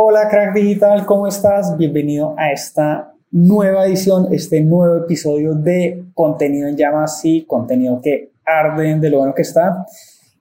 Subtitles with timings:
[0.00, 1.76] Hola crack digital, ¿cómo estás?
[1.76, 8.30] Bienvenido a esta nueva edición, este nuevo episodio de contenido en llamas, sí, contenido que
[8.46, 9.84] arden de lo bueno que está.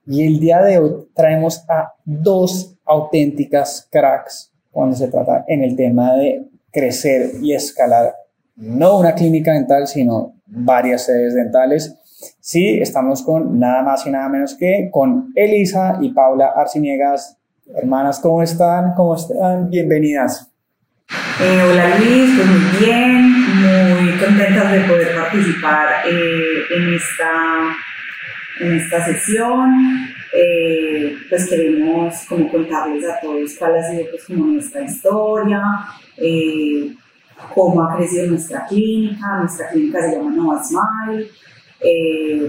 [0.06, 5.76] Y el día de hoy traemos a dos auténticas cracks cuando se trata en el
[5.76, 8.14] tema de crecer y escalar,
[8.58, 11.96] no una clínica dental, sino varias sedes dentales.
[12.40, 17.37] Sí, estamos con nada más y nada menos que con Elisa y Paula Arciniegas.
[17.76, 18.94] Hermanas, ¿cómo están?
[18.96, 19.70] ¿Cómo están?
[19.70, 20.50] Bienvenidas.
[21.42, 23.32] Eh, hola Luis, pues muy bien,
[24.02, 27.76] muy contentas de poder participar eh, en, esta,
[28.62, 29.70] en esta sesión.
[30.34, 35.62] Eh, pues queremos como contarles a todos cuál ha sido pues como nuestra historia,
[37.54, 41.30] cómo ha crecido nuestra clínica, nuestra clínica se llama Nova Smile,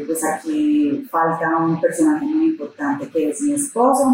[0.06, 4.04] pues aquí falta un personaje muy importante que es mi esposo,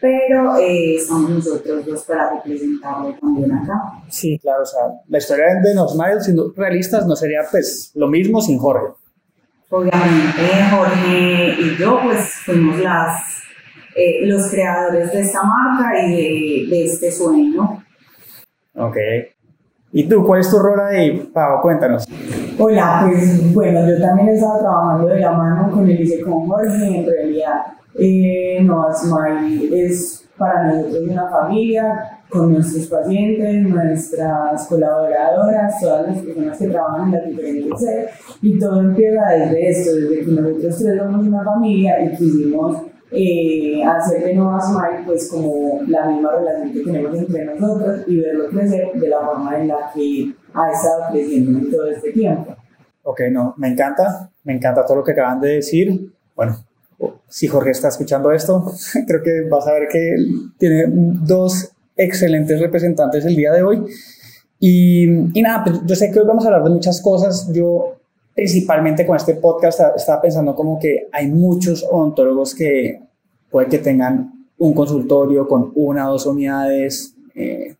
[0.00, 3.74] pero eh, somos nosotros dos para representarlo también acá.
[4.08, 8.08] Sí, claro, o sea, la historia de No Smile, siendo realistas, no sería pues lo
[8.08, 8.94] mismo sin Jorge.
[9.68, 13.20] Obviamente, Jorge y yo pues fuimos las,
[13.94, 17.84] eh, los creadores de esta marca y de, de, este sueño.
[18.74, 18.96] Ok.
[19.92, 21.60] ¿Y tú, cuál es tu rol ahí, Pau?
[21.62, 22.06] Cuéntanos.
[22.58, 26.46] Hola, pues bueno, yo también he estado trabajando de la mano con el y con
[26.46, 27.62] Jorge, en realidad
[27.98, 36.18] eh, no, Smile es para nosotros una familia con nuestros pacientes, nuestras colaboradoras, todas las
[36.18, 38.10] personas que trabajan en las diferentes sedes
[38.40, 42.76] y todo empieza desde esto, desde que nosotros tres somos una familia y quisimos
[43.12, 48.20] eh, hacer de Nova Smile pues como la misma relación que tenemos entre nosotros y
[48.20, 52.56] verlo crecer de la forma en la que ha estado creciendo en todo este tiempo.
[53.02, 56.12] Ok, no, me encanta, me encanta todo lo que acaban de decir.
[56.36, 56.56] Bueno,
[57.28, 58.64] si Jorge está escuchando esto,
[59.06, 60.14] creo que vas a ver que
[60.58, 63.84] tiene dos excelentes representantes el día de hoy.
[64.58, 65.04] Y,
[65.38, 67.50] y, nada, pues yo sé que hoy vamos a hablar de muchas cosas.
[67.52, 67.99] Yo
[68.34, 73.00] principalmente con este podcast estaba pensando como que hay muchos odontólogos que
[73.50, 77.74] puede que tengan un consultorio con una o dos unidades, eh,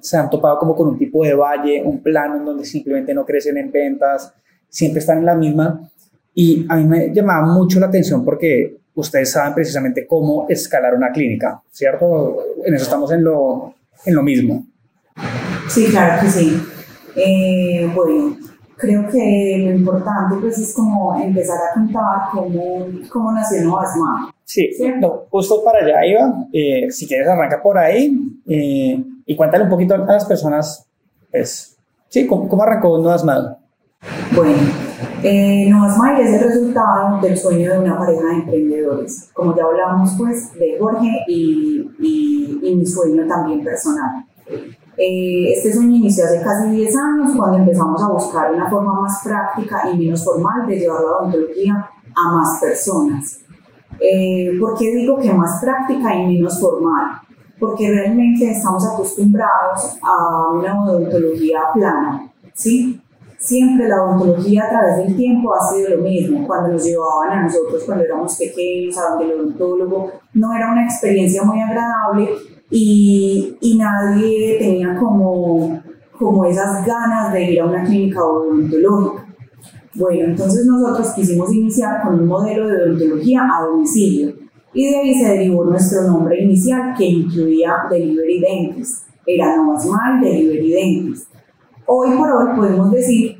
[0.00, 3.24] se han topado como con un tipo de valle, un plano en donde simplemente no
[3.24, 4.32] crecen en ventas,
[4.68, 5.88] siempre están en la misma.
[6.34, 11.12] Y a mí me llamaba mucho la atención porque ustedes saben precisamente cómo escalar una
[11.12, 12.38] clínica, ¿cierto?
[12.64, 14.66] En eso estamos en lo, en lo mismo.
[15.68, 16.60] Sí, claro que sí.
[17.14, 18.36] Eh, bueno,
[18.78, 24.34] creo que lo importante pues es como empezar a contar cómo, cómo nació Nova Smart.
[24.44, 26.46] Sí, no, justo para allá iba.
[26.52, 30.86] Eh, si quieres arranca por ahí eh, y cuéntale un poquito a las personas,
[31.30, 31.76] pues,
[32.08, 33.58] sí, cómo, cómo arrancó Nova Smart.
[34.34, 34.56] Bueno,
[35.24, 39.28] eh, Nova Smile es el resultado del sueño de una pareja de emprendedores.
[39.34, 44.24] Como ya hablábamos pues de Jorge y, y, y mi sueño también personal.
[45.00, 49.20] Eh, este sueño inició hace casi 10 años cuando empezamos a buscar una forma más
[49.22, 53.38] práctica y menos formal de llevar la odontología a más personas.
[54.00, 57.20] Eh, ¿Por qué digo que más práctica y menos formal?
[57.60, 63.00] Porque realmente estamos acostumbrados a una odontología plana, ¿sí?
[63.38, 66.44] siempre la odontología a través del tiempo ha sido lo mismo.
[66.44, 70.84] Cuando nos llevaban a nosotros, cuando éramos pequeños, a donde el odontólogo, no era una
[70.84, 72.30] experiencia muy agradable
[72.70, 75.82] y, y nadie tenía como,
[76.18, 79.26] como esas ganas de ir a una clínica odontológica.
[79.94, 84.34] Bueno, entonces nosotros quisimos iniciar con un modelo de odontología a domicilio
[84.74, 89.08] y de ahí se derivó nuestro nombre inicial que incluía Delivery Dentist.
[89.26, 91.28] Era Nova Smile Delivery Dentist.
[91.86, 93.38] Hoy por hoy podemos decir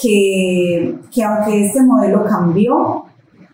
[0.00, 3.04] que, que aunque este modelo cambió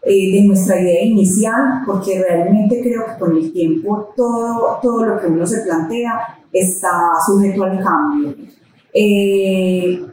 [0.03, 5.20] eh, de nuestra idea inicial, porque realmente creo que con el tiempo todo, todo lo
[5.20, 6.91] que uno se plantea está
[7.26, 8.34] sujeto al cambio.
[8.94, 10.04] Eh,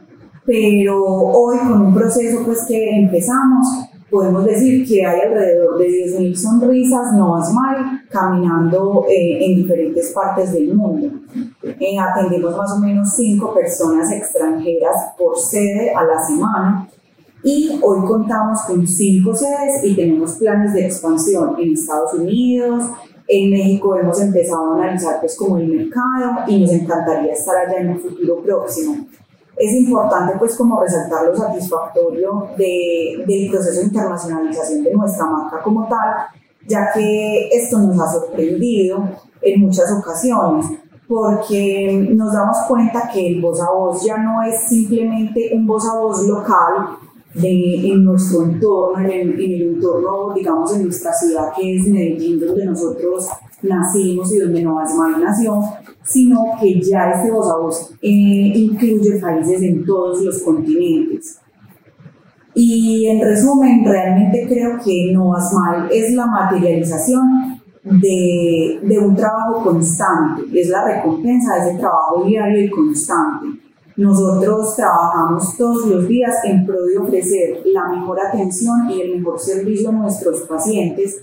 [0.44, 3.66] pero hoy con un proceso pues que empezamos,
[4.08, 10.52] podemos decir que hay alrededor de 10.000 sonrisas no smile caminando eh, en diferentes partes
[10.52, 11.10] del mundo.
[11.64, 16.88] Eh, atendemos más o menos 5 personas extranjeras por sede a la semana
[17.46, 22.90] y hoy contamos con 5 sedes y tenemos planes de expansión en Estados Unidos,
[23.28, 27.78] en México hemos empezado a analizar pues como el mercado y nos encantaría estar allá
[27.78, 29.06] en un futuro próximo.
[29.56, 35.62] Es importante pues como resaltar lo satisfactorio de, del proceso de internacionalización de nuestra marca
[35.62, 36.26] como tal,
[36.66, 39.08] ya que esto nos ha sorprendido
[39.40, 40.66] en muchas ocasiones,
[41.06, 45.86] porque nos damos cuenta que el voz a voz ya no es simplemente un voz
[45.86, 47.05] a voz local
[47.40, 51.86] de, en nuestro entorno, en el, en el entorno, digamos, en nuestra ciudad que es
[51.86, 53.28] Medellín, donde nosotros
[53.62, 55.60] nacimos y donde Nova Smile nació,
[56.02, 58.08] sino que ya este voz a voz eh,
[58.54, 61.38] incluye países en todos los continentes.
[62.54, 69.62] Y en resumen, realmente creo que Nova Smile es la materialización de, de, un trabajo
[69.62, 73.65] constante, es la recompensa de ese trabajo diario y constante.
[73.96, 79.38] Nosotros trabajamos todos los días en pro de ofrecer la mejor atención y el mejor
[79.38, 81.22] servicio a nuestros pacientes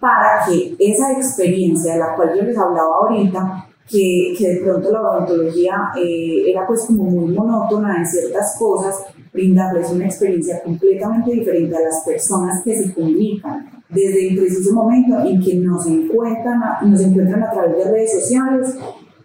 [0.00, 4.92] para que esa experiencia de la cual yo les hablaba ahorita, que, que de pronto
[4.92, 8.96] la odontología eh, era pues como muy monótona en ciertas cosas,
[9.32, 15.20] brindarles una experiencia completamente diferente a las personas que se comunican desde el preciso momento
[15.20, 18.76] en que nos encuentran, nos encuentran a través de redes sociales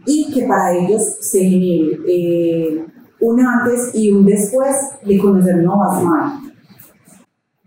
[0.05, 2.85] y que para ellos se genere eh,
[3.19, 6.53] un antes y un después de conocer nuevas marcas.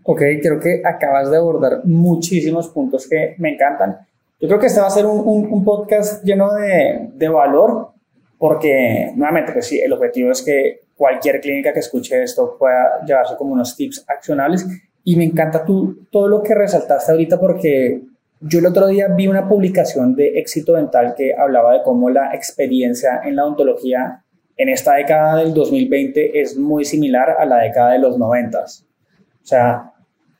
[0.03, 3.97] Ok, creo que acabas de abordar muchísimos puntos que me encantan.
[4.39, 5.19] Yo creo que este va a ser un,
[5.49, 7.89] un, podcast lleno de, de, valor,
[8.37, 13.35] porque nuevamente, pues sí, el objetivo es que cualquier clínica que escuche esto pueda llevarse
[13.35, 14.65] como unos tips accionables.
[15.03, 18.01] Y me encanta tú, todo lo que resaltaste ahorita, porque
[18.41, 22.33] yo el otro día vi una publicación de Éxito Dental que hablaba de cómo la
[22.33, 24.23] experiencia en la odontología
[24.55, 28.59] en esta década del 2020 es muy similar a la década de los 90.
[28.59, 28.65] O
[29.43, 29.93] sea,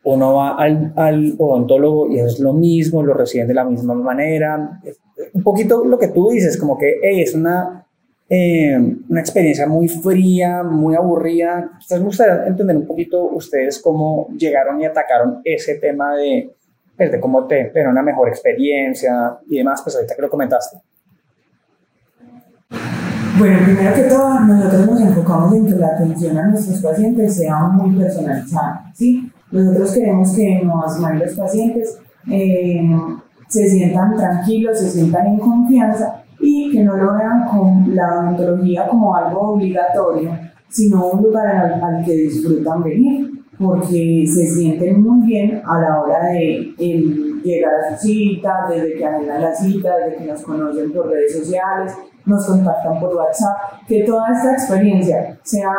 [0.04, 4.80] uno va al, al, odontólogo y es lo mismo, lo reciben de la misma manera.
[5.34, 7.86] Un poquito lo que tú dices, como que es una,
[8.30, 8.78] eh,
[9.10, 11.70] una experiencia muy fría, muy aburrida.
[11.74, 16.57] Entonces me gustaría entender un poquito ustedes cómo llegaron y atacaron ese tema de,
[16.98, 20.78] pues, de cómo te, tener una mejor experiencia y demás, pues ahorita que lo comentaste.
[23.38, 27.60] Bueno, primero que todo, nosotros nos enfocamos en que la atención a nuestros pacientes sea
[27.66, 29.32] muy personalizada, ¿sí?
[29.52, 32.00] Nosotros queremos que más los pacientes
[32.32, 32.82] eh,
[33.48, 38.88] se sientan tranquilos, se sientan en confianza y que no lo vean con la odontología
[38.88, 45.62] como algo obligatorio, sino un lugar al, que disfrutan venir, porque se sienten muy bien
[45.66, 46.74] a la hora de
[47.44, 51.38] llegar a su cita, desde que agendan la cita, desde que nos conocen por redes
[51.38, 51.94] sociales,
[52.28, 53.56] nos contactan por WhatsApp,
[53.88, 55.72] que toda esta experiencia sea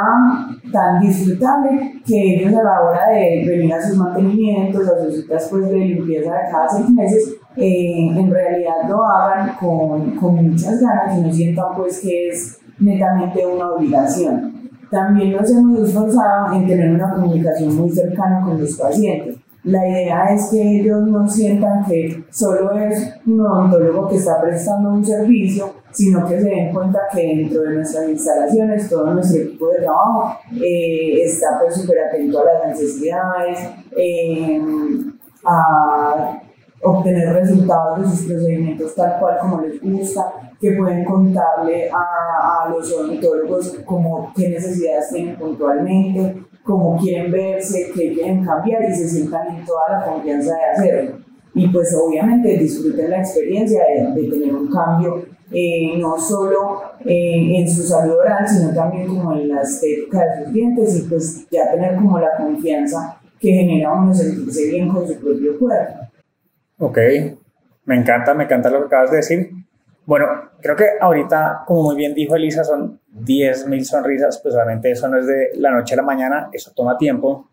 [0.72, 5.46] tan disfrutable que ellos a la hora de venir a sus mantenimientos, a sus citas
[5.50, 10.80] pues, de limpieza de cada seis meses, eh, en realidad lo hagan con, con muchas
[10.80, 14.57] ganas y no sientan pues que es netamente una obligación.
[14.90, 19.36] También nos hemos esforzado en tener una comunicación muy cercana con los pacientes.
[19.64, 24.90] La idea es que ellos no sientan que solo es un odontólogo que está prestando
[24.90, 29.68] un servicio, sino que se den cuenta que dentro de nuestras instalaciones todo nuestro equipo
[29.70, 33.58] de trabajo eh, está pues súper atento a las necesidades,
[33.96, 34.62] eh,
[35.44, 36.40] a
[36.82, 42.68] obtener resultados de sus procedimientos tal cual como les gusta, que pueden contarle a, a
[42.70, 49.08] los odontólogos como qué necesidades tienen puntualmente, cómo quieren verse, qué quieren cambiar y se
[49.08, 51.18] sientan en toda la confianza de hacerlo.
[51.54, 53.82] Y pues obviamente disfruten la experiencia
[54.14, 59.32] de, tener un cambio eh, no solo eh, en su salud oral, sino también como
[59.32, 63.92] en la estética de sus dientes y pues ya tener como la confianza que genera
[63.92, 65.94] uno sentirse bien con su propio cuerpo.
[66.78, 66.98] Ok,
[67.86, 69.50] me encanta, me encanta lo que acabas de decir.
[70.08, 70.26] Bueno,
[70.62, 75.18] creo que ahorita, como muy bien dijo Elisa, son 10.000 sonrisas, pues obviamente eso no
[75.18, 77.50] es de la noche a la mañana, eso toma tiempo.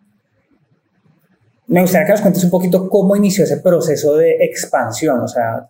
[1.68, 5.70] Me gustaría que nos cuentes un poquito cómo inició ese proceso de expansión, o sea,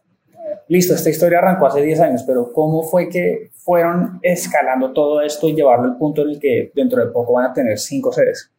[0.68, 5.48] listo, esta historia arrancó hace 10 años, pero ¿cómo fue que fueron escalando todo esto
[5.48, 8.52] y llevarlo al punto en el que dentro de poco van a tener cinco sedes?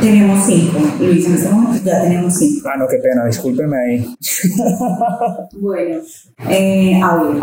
[0.00, 2.68] Tenemos cinco, Luis, en este momento ya tenemos cinco.
[2.72, 4.16] Ah, no, qué pena, discúlpeme ahí.
[5.60, 6.00] bueno,
[6.48, 7.42] eh, a ver,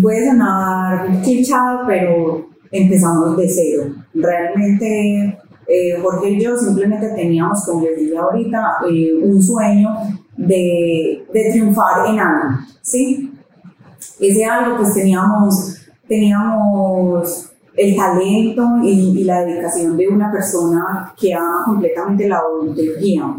[0.00, 3.94] puede sonar chichado, pero empezamos de cero.
[4.14, 9.90] Realmente, eh, Jorge y yo simplemente teníamos, como les dije ahorita, eh, un sueño
[10.36, 13.32] de, de triunfar en algo, ¿sí?
[14.20, 15.76] Ese algo, pues teníamos,
[16.06, 17.49] teníamos
[17.80, 23.36] el talento y, la dedicación de una persona que ama completamente la odontología.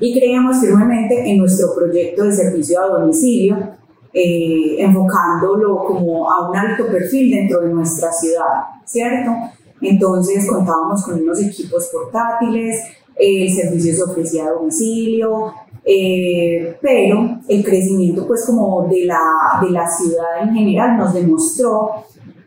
[0.00, 3.56] Y creíamos firmemente en nuestro proyecto de servicio a domicilio,
[4.12, 9.30] eh, enfocándolo como a un alto perfil dentro de nuestra ciudad, ¿cierto?
[9.80, 12.80] Entonces contábamos con unos equipos portátiles,
[13.14, 15.52] el servicio se ofrecía a domicilio,
[15.84, 19.20] eh, pero el crecimiento pues como de la,
[19.62, 22.04] de la ciudad en general nos demostró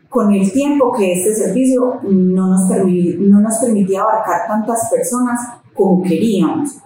[0.08, 5.40] con el tiempo que este servicio no nos, no nos permitía abarcar tantas personas
[5.74, 6.78] como queríamos.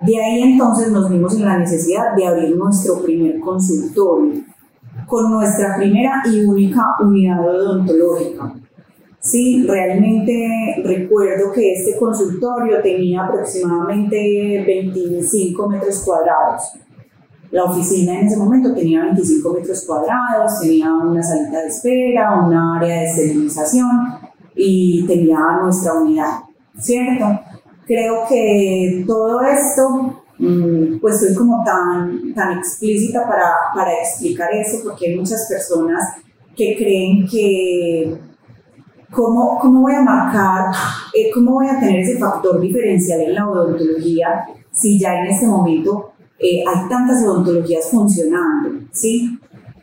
[0.00, 4.44] De ahí entonces nos vimos en la necesidad de abrir nuestro primer consultorio
[5.06, 8.54] con nuestra primera y única unidad odontológica.
[9.20, 16.74] Sí, realmente recuerdo que este consultorio tenía aproximadamente 25 metros cuadrados.
[17.50, 22.54] La oficina en ese momento tenía 25 metros cuadrados, tenía una salita de espera, un
[22.54, 23.88] área de esterilización
[24.54, 26.40] y tenía nuestra unidad,
[26.78, 27.40] ¿cierto?
[27.86, 34.78] Creo que todo esto, mm, pues soy como tan, tan explícita para, para explicar eso,
[34.84, 36.16] porque hay muchas personas
[36.54, 38.28] que creen que
[39.10, 40.66] ¿Cómo, ¿Cómo, voy a marcar,
[41.14, 45.46] eh, cómo voy a tener ese factor diferencial en la odontología si ya en este
[45.46, 48.80] momento eh, hay tantas odontologías funcionando?
[48.92, 49.38] ¿sí?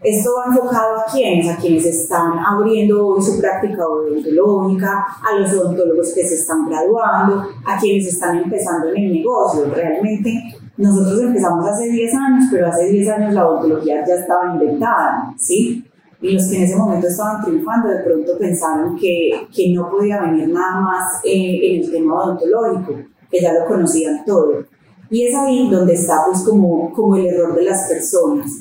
[0.06, 5.52] Esto va enfocado a quienes, a quienes están abriendo hoy su práctica odontológica, a los
[5.54, 9.66] odontólogos que se están graduando, a quienes están empezando en el negocio.
[9.74, 10.32] Realmente
[10.78, 15.84] nosotros empezamos hace 10 años, pero hace 10 años la odontología ya estaba inventada, ¿sí?
[16.22, 20.22] Y los que en ese momento estaban triunfando de pronto pensaron que, que no podía
[20.22, 22.94] venir nada más eh, en el tema odontológico,
[23.32, 24.66] que ya lo conocían todo.
[25.10, 28.52] Y es ahí donde está pues como, como el error de las personas.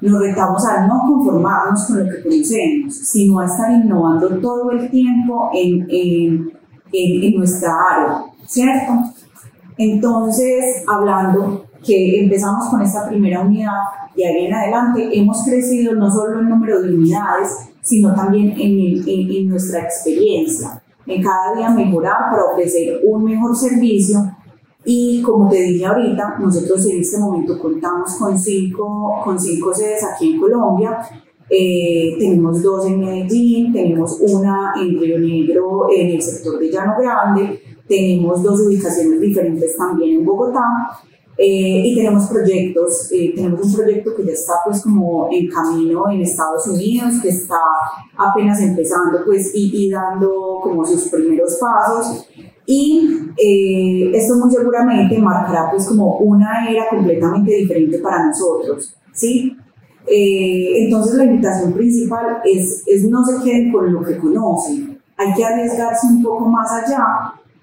[0.00, 4.90] Nos retamos a no conformarnos con lo que conocemos, sino a estar innovando todo el
[4.90, 6.52] tiempo en, en,
[6.92, 8.92] en, en nuestra área, ¿cierto?
[9.76, 13.72] Entonces, hablando que empezamos con esta primera unidad
[14.14, 19.08] y ahí en adelante hemos crecido no solo en número de unidades, sino también en,
[19.08, 24.18] en, en nuestra experiencia, en cada día mejorar para ofrecer un mejor servicio
[24.84, 30.02] y como te dije ahorita, nosotros en este momento contamos con cinco, con cinco sedes
[30.04, 30.98] aquí en Colombia.
[31.50, 36.94] Eh, tenemos dos en Medellín, tenemos una en Río Negro, en el sector de Llano
[36.98, 40.62] Grande, tenemos dos ubicaciones diferentes también en Bogotá
[41.36, 46.08] eh, y tenemos proyectos, eh, tenemos un proyecto que ya está pues como en camino
[46.08, 47.58] en Estados Unidos, que está
[48.16, 52.28] apenas empezando pues y, y dando como sus primeros pasos
[52.70, 59.56] y eh, esto muy seguramente marcará pues como una era completamente diferente para nosotros, ¿sí?
[60.06, 65.34] Eh, entonces la invitación principal es, es no se queden con lo que conocen, hay
[65.34, 67.04] que arriesgarse un poco más allá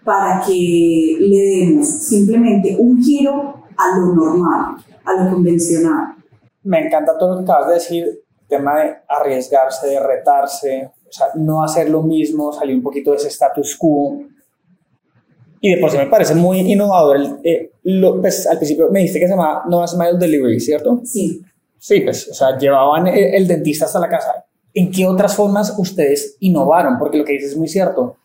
[0.04, 6.16] para que le demos simplemente un giro a lo normal, a lo convencional.
[6.64, 11.12] Me encanta todo lo que acabas de decir, el tema de arriesgarse, de retarse, o
[11.12, 14.28] sea, no hacer lo mismo, salir un poquito de ese status quo
[15.62, 17.18] y de por sí me parece muy innovador.
[17.18, 21.02] El, eh, lo, pues, al principio me dijiste que se llamaba No Smile Delivery, ¿cierto?
[21.04, 21.42] Sí.
[21.80, 24.46] Sí, pues, o sea, llevaban el, el, dentista hasta la casa.
[24.74, 26.98] ¿En qué otras formas ustedes innovaron?
[27.00, 28.18] Porque lo que dices es muy cierto.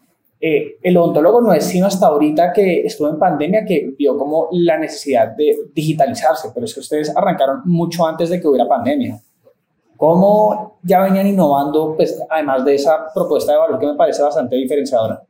[0.44, 4.48] Eh, el odontólogo no es sino hasta ahorita que estuvo en pandemia que vio como
[4.50, 9.20] la necesidad de digitalizarse, pero es que ustedes arrancaron mucho antes de que hubiera pandemia.
[9.96, 14.56] ¿Cómo ya venían innovando, pues, además de esa propuesta de valor que me parece bastante
[14.56, 15.22] diferenciadora?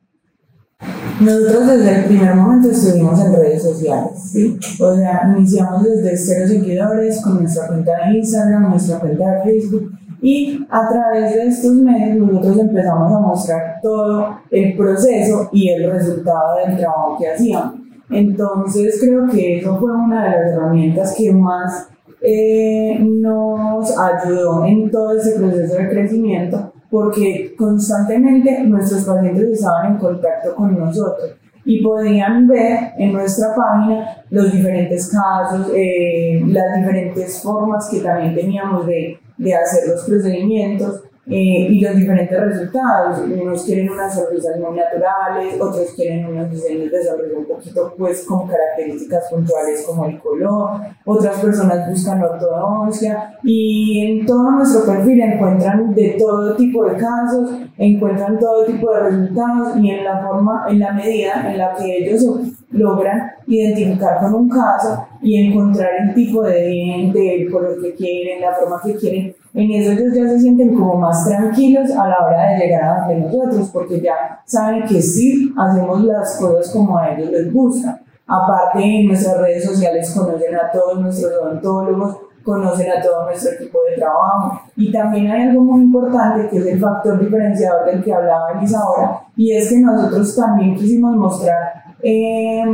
[1.22, 4.34] Nosotros desde el primer momento estuvimos en redes sociales.
[4.80, 9.92] O sea, iniciamos desde cero seguidores con nuestra cuenta de Instagram, nuestra cuenta de Facebook
[10.20, 15.92] y a través de estos medios nosotros empezamos a mostrar todo el proceso y el
[15.92, 17.74] resultado del trabajo que hacíamos.
[18.10, 21.88] Entonces creo que eso fue una de las herramientas que más
[22.20, 29.98] eh, nos ayudó en todo ese proceso de crecimiento porque constantemente nuestros pacientes estaban en
[29.98, 37.42] contacto con nosotros y podían ver en nuestra página los diferentes casos, eh, las diferentes
[37.42, 43.20] formas que también teníamos de, de hacer los procedimientos eh, y los diferentes resultados.
[43.20, 48.24] Unos quieren unas sonrisas muy naturales, otros quieren unos diseños de sonrisa un poquito pues
[48.24, 55.20] con características puntuales como el color, otras personas buscan ortodoncia y en todo nuestro perfil
[55.20, 60.66] encuentran de todo tipo de casos, encuentran todo tipo de resultados y en la forma,
[60.68, 62.24] en la medida en la que ellos
[62.72, 68.54] logran identificar con un caso y encontrar el tipo de el color que quieren, la
[68.54, 72.50] forma que quieren, en eso ellos ya se sienten como más tranquilos a la hora
[72.50, 77.10] de llegar a donde nosotros, porque ya saben que sí hacemos las cosas como a
[77.10, 78.00] ellos les gusta.
[78.26, 83.78] Aparte, en nuestras redes sociales conocen a todos nuestros odontólogos, conocen a todo nuestro equipo
[83.90, 84.58] de trabajo.
[84.74, 88.80] Y también hay algo muy importante que es el factor diferenciador del que hablaba Elisa
[88.80, 92.64] ahora, y es que nosotros también quisimos mostrar eh,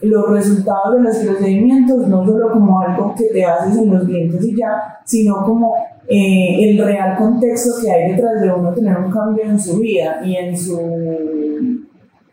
[0.00, 4.42] los resultados de los procedimientos, no solo como algo que te haces en los dientes
[4.42, 5.74] y ya, sino como
[6.08, 10.20] eh, el real contexto que hay detrás de uno tener un cambio en su vida
[10.24, 10.78] y en su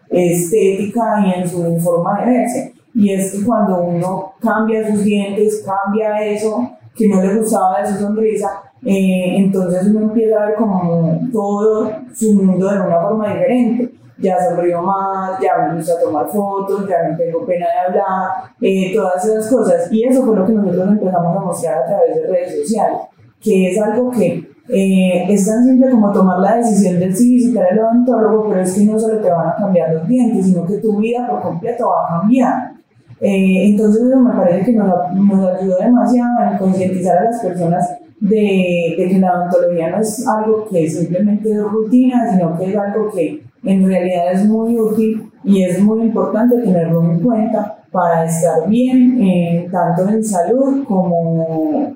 [0.09, 2.73] estética y en su forma de verse.
[2.93, 7.87] y es que cuando uno cambia sus dientes, cambia eso que no le gustaba de
[7.87, 13.27] su sonrisa, eh, entonces uno empieza a ver como todo su mundo de una forma
[13.27, 13.93] diferente.
[14.17, 18.29] Ya sonrío más, ya me gusta tomar fotos, ya no tengo pena de hablar,
[18.61, 19.91] eh, todas esas cosas.
[19.91, 22.99] Y eso fue lo que nosotros empezamos a mostrar a través de redes sociales,
[23.41, 27.65] que es algo que eh, es tan simple como tomar la decisión de sí visitar
[27.71, 30.77] al odontólogo, pero es que no solo te van a cambiar los dientes, sino que
[30.77, 32.71] tu vida por completo va a cambiar.
[33.19, 37.97] Eh, entonces eso me parece que nos, nos ayudó demasiado en concientizar a las personas
[38.19, 42.77] de, de, que la odontología no es algo que simplemente es rutina, sino que es
[42.77, 48.25] algo que en realidad es muy útil y es muy importante tenerlo en cuenta para
[48.25, 51.93] estar bien, eh, tanto en salud como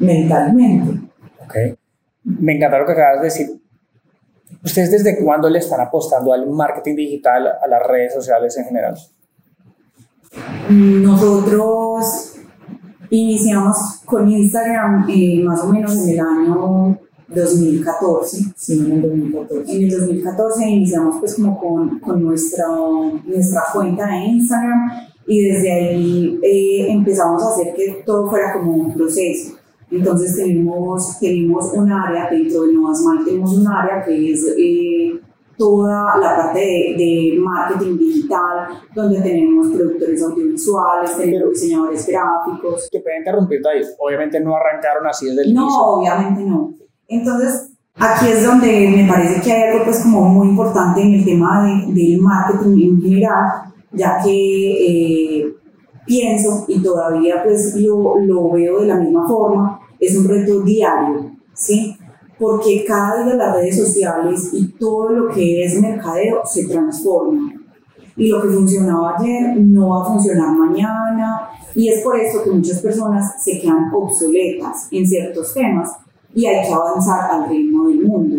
[0.00, 1.00] mentalmente.
[1.44, 1.74] Okay.
[2.24, 3.60] Me encanta lo que acabas de decir.
[4.62, 8.94] ¿Ustedes desde cuándo le están apostando al marketing digital, a las redes sociales en general?
[10.68, 12.34] Nosotros
[13.10, 18.44] iniciamos con Instagram eh, más o menos en el año 2014.
[18.56, 19.76] Sí, en el 2014.
[19.76, 22.66] En el 2014 iniciamos pues como con, con nuestra,
[23.24, 24.90] nuestra cuenta de Instagram
[25.26, 29.56] y desde ahí eh, empezamos a hacer que todo fuera como un proceso.
[29.90, 35.20] Entonces tenemos, tenemos un área dentro de Novas Mal, tenemos un área que es eh,
[35.56, 42.88] toda la parte de, de, marketing digital, donde tenemos productores audiovisuales, tenemos diseñadores gráficos.
[42.90, 45.80] Que pueden interrumpirte ahí, obviamente no arrancaron así desde el No, inicio.
[45.82, 46.72] obviamente no.
[47.08, 51.24] Entonces, aquí es donde me parece que hay algo pues como muy importante en el
[51.24, 53.44] tema de, del marketing en general,
[53.92, 54.30] ya que
[55.42, 55.54] eh,
[56.06, 61.32] pienso y todavía pues lo, lo veo de la misma forma, es un reto diario,
[61.54, 61.96] ¿sí?
[62.38, 67.52] Porque cada día las redes sociales y todo lo que es mercadeo se transforma.
[68.16, 71.50] Y lo que funcionaba ayer no va a funcionar mañana.
[71.74, 75.90] Y es por eso que muchas personas se quedan obsoletas en ciertos temas
[76.34, 78.36] y hay que avanzar al ritmo del mundo.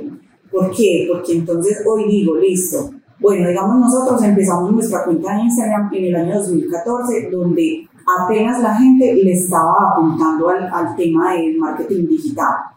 [0.51, 1.07] ¿Por qué?
[1.11, 6.15] Porque entonces hoy digo, listo, bueno, digamos nosotros empezamos nuestra cuenta de Instagram en el
[6.15, 7.87] año 2014, donde
[8.19, 12.71] apenas la gente le estaba apuntando al, al tema del marketing digital.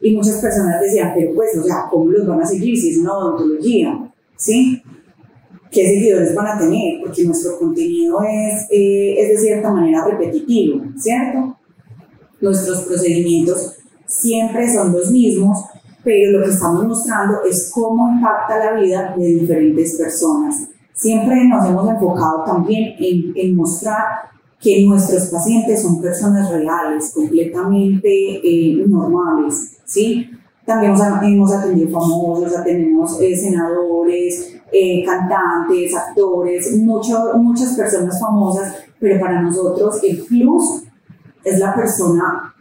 [0.00, 2.98] Y muchas personas decían, pero pues, o sea, ¿cómo los van a seguir si es
[2.98, 4.12] una odontología?
[4.36, 4.82] ¿Sí?
[5.70, 7.00] ¿Qué seguidores van a tener?
[7.00, 11.56] Porque nuestro contenido es, eh, es de cierta manera repetitivo, ¿cierto?
[12.40, 15.64] Nuestros procedimientos siempre son los mismos,
[16.04, 20.68] pero lo que estamos mostrando es cómo impacta la vida de diferentes personas.
[20.92, 24.31] Siempre nos hemos enfocado también en, en mostrar
[24.62, 30.30] que nuestros pacientes son personas reales, completamente eh, normales, ¿sí?
[30.64, 39.18] También hemos, atendido famosos, atendemos eh, senadores, eh, cantantes, actores, mucho, muchas personas famosas, pero
[39.20, 40.84] para nosotros el plus
[41.42, 42.54] es la persona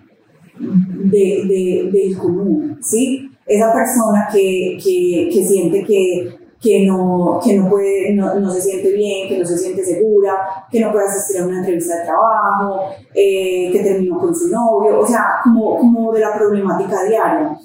[0.57, 3.29] de, de, del común, ¿sí?
[3.45, 8.61] Esa persona que, que, que siente que que no, que no, puede, no, no, se
[8.61, 12.05] siente bien, que no se siente segura, que no puede asistir a una entrevista de
[12.05, 12.81] trabajo,
[13.15, 17.57] eh, que terminó con su novio, o sea, como, como de la problemática diaria.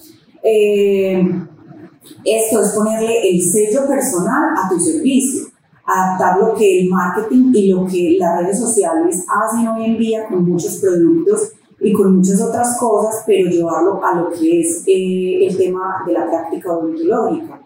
[0.42, 1.22] Eh,
[2.24, 5.44] esto es ponerle el sello personal a tu servicio,
[5.84, 10.26] adaptar lo que el marketing y lo que las redes sociales hacen hoy en día
[10.26, 15.46] con muchos productos y con muchas otras cosas, pero llevarlo a lo que es eh,
[15.46, 17.60] el tema de la práctica odontológica.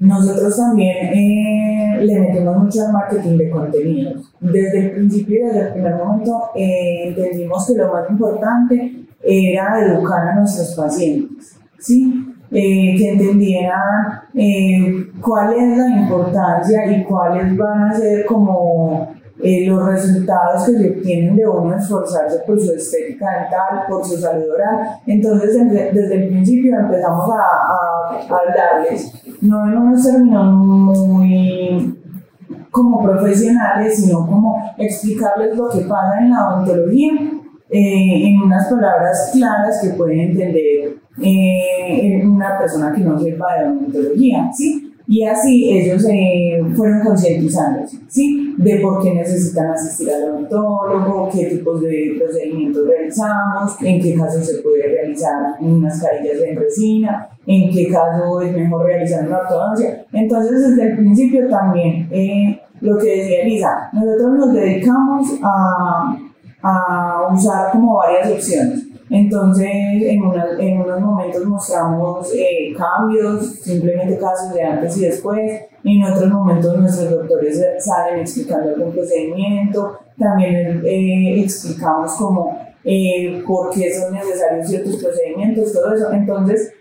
[0.00, 4.32] Nosotros también eh, le metemos mucho al marketing de contenidos.
[4.40, 10.28] Desde el principio, desde el primer momento, eh, entendimos que lo más importante era educar
[10.28, 12.34] a nuestros pacientes, ¿sí?
[12.50, 14.22] Eh, que entendieran
[15.20, 20.90] cuál es la importancia y cuáles van a ser como eh, los resultados que se
[20.90, 25.00] obtienen de uno esforzarse por su estética dental, por su salud oral.
[25.06, 30.54] Entonces, desde, el principio empezamos a, a, a, hablarles, no en unos términos
[31.06, 31.98] muy
[32.70, 37.12] como profesionales, sino como explicarles lo que pasa en la odontología
[37.70, 43.68] eh, en unas palabras claras que pueden entender eh, una persona que no sepa de
[43.68, 44.87] odontología, ¿sí?
[45.10, 48.54] Y así ellos eh, fueron concientizándose, ¿sí?
[48.58, 54.42] De por qué necesitan asistir al odontólogo, qué tipos de procedimientos realizamos, en qué caso
[54.42, 60.04] se puede realizar unas carillas en resina, en qué caso es mejor realizar una ortodoncia.
[60.12, 66.18] Entonces, desde el principio también, eh, lo que decía Elisa, nosotros nos dedicamos a,
[66.62, 68.87] a usar como varias opciones.
[69.10, 70.22] Entonces, en,
[70.58, 76.76] en unos momentos mostramos eh, cambios, simplemente casos de antes y después, en otros momentos
[76.76, 84.68] nuestros doctores salen explicando algún procedimiento, también eh, explicamos cómo, eh, por qué son necesarios
[84.68, 86.12] ciertos procedimientos, todo eso.
[86.12, 86.74] Entonces,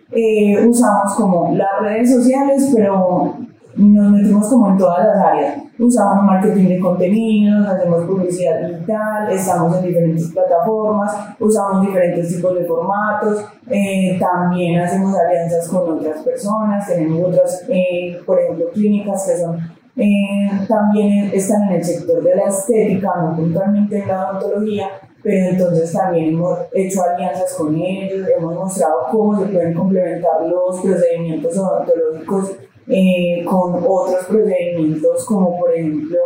[0.68, 3.38] usamos como las redes sociales, pero
[3.78, 5.64] nos metimos como en todas las áreas.
[5.80, 12.66] Usamos marketing de contenidos, hacemos publicidad digital, estamos en diferentes plataformas, usamos diferentes tipos de
[12.66, 19.38] formatos, eh, también hacemos alianzas con otras personas, tenemos otras, eh, por ejemplo, clínicas que
[19.38, 24.90] son eh, también están en el sector de la estética, no puntualmente en la odontología,
[25.24, 30.82] pero entonces también hemos hecho alianzas con ellos, hemos mostrado cómo se pueden complementar los
[30.82, 32.58] procedimientos odontológicos
[32.88, 36.18] eh, con otros procedimientos como por ejemplo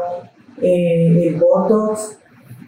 [0.61, 2.19] eh, el Botox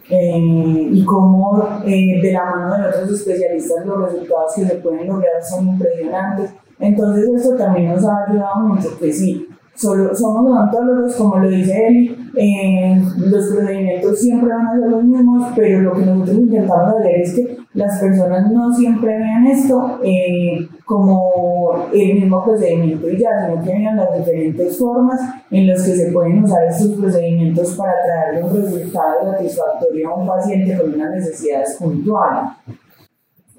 [0.10, 5.44] eh, y como de la mano de otros especialistas los resultados que se pueden lograr
[5.44, 6.54] son impresionantes.
[6.80, 11.88] Entonces esto también nos ha ayudado mucho, que sí, solo, somos odontólogos, como lo dice
[11.88, 16.96] él, eh, los procedimientos siempre van a ser los mismos, pero lo que nosotros intentamos
[16.96, 23.18] hacer es que las personas no siempre vean esto eh, como el mismo procedimiento y
[23.18, 27.76] ya, sino que vean las diferentes formas en las que se pueden usar estos procedimientos
[27.76, 32.52] para traerle un resultado satisfactorio a un paciente con unas necesidades puntuales.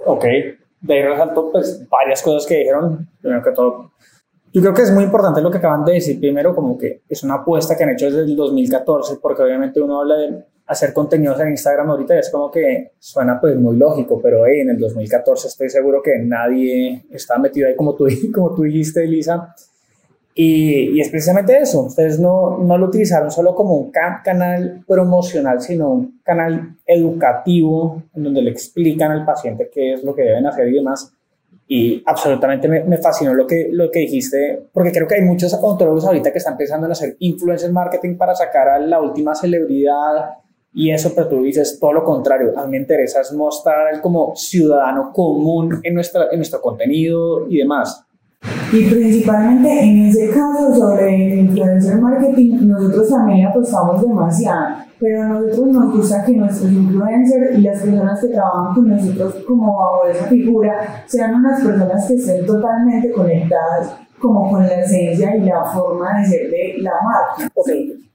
[0.06, 0.24] Ok,
[0.80, 3.90] de ahí resalto pues varias cosas que dijeron, primero que todo
[4.54, 6.20] yo creo que es muy importante lo que acaban de decir.
[6.20, 10.00] Primero, como que es una apuesta que han hecho desde el 2014, porque obviamente uno
[10.00, 14.20] habla de hacer contenidos en Instagram ahorita y es como que suena pues muy lógico,
[14.22, 18.62] pero en el 2014 estoy seguro que nadie está metido ahí como tú, como tú
[18.62, 19.52] dijiste, Elisa.
[20.36, 25.60] Y, y, es precisamente eso, ustedes no, no lo utilizaron solo como un canal promocional,
[25.60, 30.46] sino un canal educativo en donde le explican al paciente qué es lo que deben
[30.46, 31.12] hacer y demás
[31.66, 35.54] y absolutamente me, me, fascinó lo que, lo que dijiste, porque creo que hay muchos
[35.54, 40.36] odontólogos ahorita que están pensando en hacer influencer marketing para sacar a la última celebridad
[40.74, 42.52] y eso, pero tú dices todo lo contrario.
[42.58, 47.58] A mí me interesa es mostrar como ciudadano común en, nuestra, en nuestro contenido y
[47.58, 48.04] demás.
[48.72, 55.66] Y principalmente en ese caso sobre el influencer marketing, nosotros también apostamos demasiado, pero nosotros
[55.66, 60.24] nos gusta que nuestros influencers y las personas que trabajan con nosotros como bajo esa
[60.28, 66.18] figura sean unas personas que estén totalmente conectadas como con la esencia y la forma
[66.18, 67.52] de ser de la marca.
[67.52, 68.08] Okay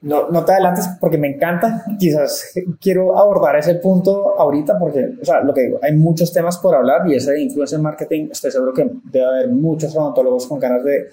[0.00, 1.84] no, no te adelantes porque me encanta.
[1.98, 6.56] Quizás quiero abordar ese punto ahorita porque, o sea, lo que digo, hay muchos temas
[6.56, 10.58] por hablar y ese de influencer marketing, estoy seguro que debe haber muchos odontólogos con
[10.58, 11.08] ganas de,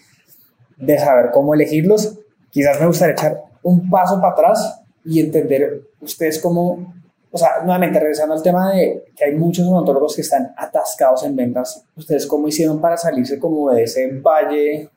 [0.77, 2.17] de saber cómo elegirlos.
[2.49, 6.93] Quizás me gustaría echar un paso para atrás y entender ustedes cómo,
[7.31, 11.35] o sea, nuevamente regresando al tema de que hay muchos odontólogos que están atascados en
[11.35, 14.89] ventas, ustedes cómo hicieron para salirse como de ese valle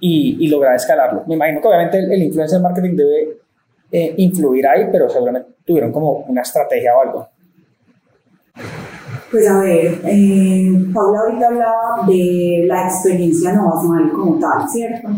[0.00, 1.24] y, lograr escalarlo.
[1.26, 3.38] Me imagino que obviamente el, influencer marketing debe
[3.90, 7.28] eh, influir ahí, pero seguramente tuvieron como una estrategia o algo.
[9.30, 15.08] Pues a ver, eh, Paula ahorita hablaba de la experiencia no mal como tal, ¿cierto?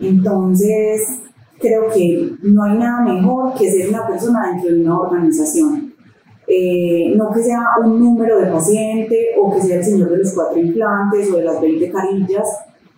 [0.00, 1.20] Entonces,
[1.62, 5.94] creo que no hay nada mejor que ser una persona dentro de una organización.
[6.46, 10.32] Eh, no que sea un número de paciente o que sea el señor de los
[10.34, 12.46] cuatro implantes o de las 20 carillas,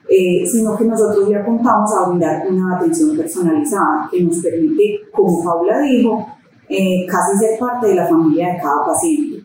[0.09, 5.45] eh, sino que nosotros le apuntamos a brindar una atención personalizada que nos permite, como
[5.45, 6.27] Paula dijo,
[6.69, 9.45] eh, casi ser parte de la familia de cada paciente.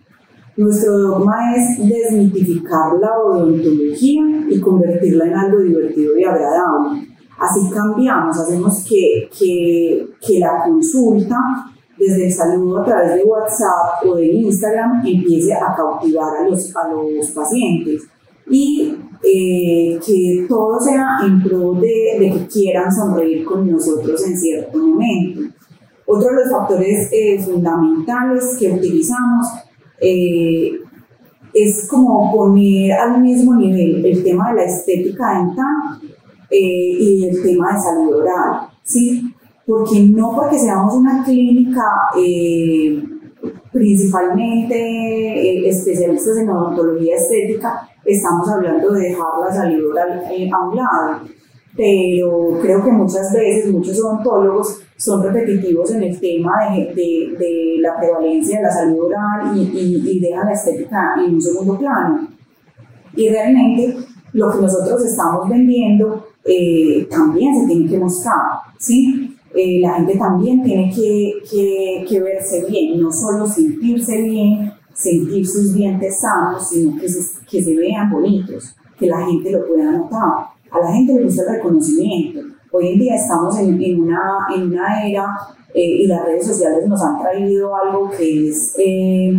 [0.58, 7.09] Nuestro dogma es desmitificar la odontología y convertirla en algo divertido y agradable.
[7.40, 11.38] Así cambiamos, hacemos que, que, que la consulta
[11.98, 16.76] desde el saludo a través de WhatsApp o de Instagram empiece a cautivar a los,
[16.76, 18.04] a los pacientes
[18.50, 24.78] y eh, que todo sea en pro de, que quieran sonreír con nosotros en cierto
[24.78, 25.42] momento.
[26.06, 29.48] Otro de los factores eh, fundamentales que utilizamos
[30.02, 30.72] eh,
[31.54, 36.09] es como poner al mismo nivel el tema de la estética dental
[36.52, 39.34] y el tema de salud oral, ¿sí?
[39.66, 41.84] Porque no porque seamos una clínica
[43.72, 49.96] principalmente especialistas en odontología estética, estamos hablando de dejar la salud
[50.32, 51.22] eh, a un lado.
[51.76, 57.98] Pero creo que muchas veces muchos odontólogos son repetitivos en el tema de, de, la
[57.98, 62.28] prevalencia de la salud oral y, y, dejan la estética en un segundo plano.
[63.16, 63.96] Y realmente
[64.34, 68.36] lo que nosotros estamos vendiendo eh, también se tiene que mostrar,
[68.80, 69.38] ¿sí?
[69.56, 75.48] Eh, la gente también tiene que, que, que, verse bien, no solo sentirse bien, sentir
[75.48, 80.48] sus dientes sanos, sino que se, vean bonitos, que la gente lo pueda notar.
[80.72, 82.40] A la gente le gusta el reconocimiento.
[82.72, 85.38] Hoy en día estamos en, en una, en una era
[85.74, 89.34] eh, y las redes sociales nos han traído algo que es eh,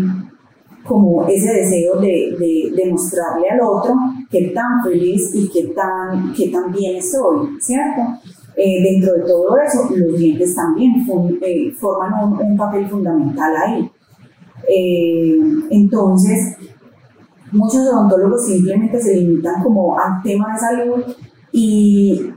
[0.91, 3.95] como ese deseo de, de, de, mostrarle al otro
[4.29, 8.01] que tan feliz y que tan, que tan bien estoy, ¿cierto?
[8.57, 11.07] Eh, dentro de todo eso, los dientes también
[11.79, 13.89] forman un, un, papel fundamental ahí.
[15.71, 16.57] entonces,
[17.53, 21.05] muchos odontólogos simplemente se limitan como al tema de salud
[21.53, 22.33] y,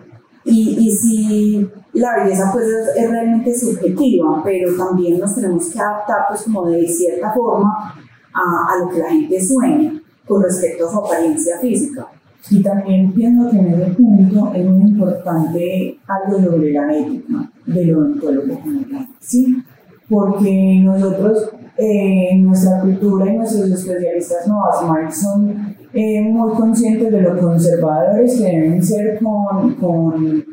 [0.45, 6.25] y, y si la belleza pues es, realmente subjetiva, pero también nos tenemos que adaptar
[6.27, 7.95] pues como de cierta forma
[8.33, 12.07] a, a, lo que la gente sueña con respecto a su apariencia física.
[12.49, 17.95] Y también pienso que en ese punto es muy importante algo sobre la ética del
[17.95, 19.63] odontólogo general, ¿sí?
[20.09, 27.39] Porque nosotros, eh, nuestra cultura y nuestros especialistas Novas son eh, muy conscientes de lo
[27.39, 30.43] conservadores que deben ser con, con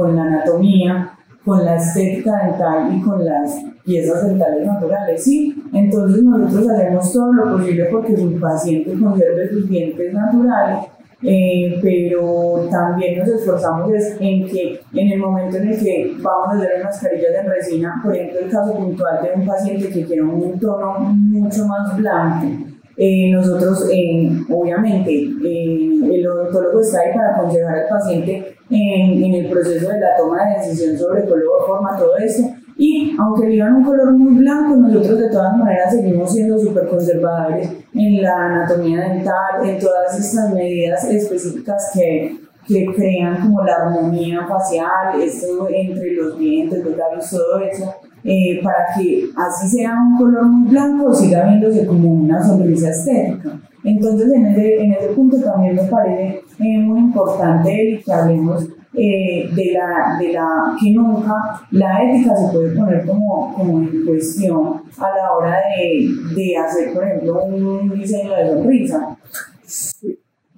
[0.00, 5.54] con la anatomía, con la estética dental y con las piezas dentales naturales, ¿sí?
[5.72, 10.86] Entonces nosotros hacemos todo lo posible porque el paciente conserve sus dientes naturales,
[11.22, 16.58] eh, pero también nos esforzamos en que en el momento en el que vamos a
[16.58, 20.58] hacer mascarillas de resina, por ejemplo el caso puntual de un paciente que quiere un
[20.58, 22.46] tono mucho más blanco,
[22.96, 29.50] eh, nosotros, eh, obviamente, el odontólogo está ahí para aconsejar al paciente en, en, el
[29.50, 32.42] proceso de la toma de decisión sobre color, forma, todo eso.
[32.80, 37.70] Y aunque vivan un color muy blanco, nosotros de todas maneras seguimos siendo súper conservadores
[37.92, 44.46] en la anatomía dental, en todas estas medidas específicas que, que crean como la armonía
[44.48, 47.94] facial, esto entre los dientes, los labios, todo eso.
[48.24, 53.60] Eh, para que así sea un color muy blanco, siga viéndose como una sonrisa estética.
[53.84, 59.48] Entonces, en ese, en ese punto también me parece eh, muy importante que hablemos eh,
[59.54, 61.34] de, la, de la que nunca
[61.70, 66.92] la ética se puede poner como, como en cuestión a la hora de, de hacer,
[66.92, 69.16] por ejemplo, un diseño de sonrisa.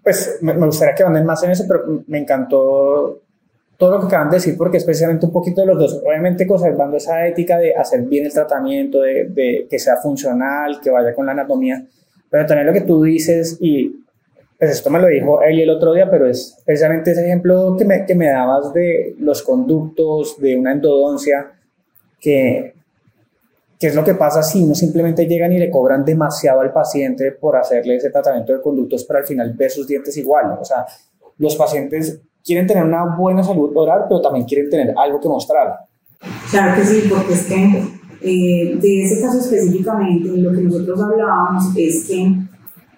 [0.03, 3.21] Pues me, gustaría que anden más en eso, pero me encantó
[3.77, 6.97] todo lo que acaban de decir, porque especialmente un poquito de los dos, obviamente conservando
[6.97, 11.27] esa ética de hacer bien el tratamiento, de, de, que sea funcional, que vaya con
[11.27, 11.85] la anatomía,
[12.31, 14.02] pero también lo que tú dices, y
[14.63, 17.85] pues esto me lo dijo él el otro día, pero es precisamente ese ejemplo que
[17.85, 21.51] me, que me dabas de los conductos, de una endodoncia,
[22.21, 22.73] que,
[23.77, 27.33] que es lo que pasa si no simplemente llegan y le cobran demasiado al paciente
[27.33, 30.57] por hacerle ese tratamiento de conductos, para al final ver sus dientes igual.
[30.61, 30.87] O sea,
[31.39, 35.77] los pacientes quieren tener una buena salud oral, pero también quieren tener algo que mostrar.
[36.53, 37.83] Claro que sí, porque es que
[38.21, 42.33] eh, de ese caso específicamente, lo que nosotros hablábamos es que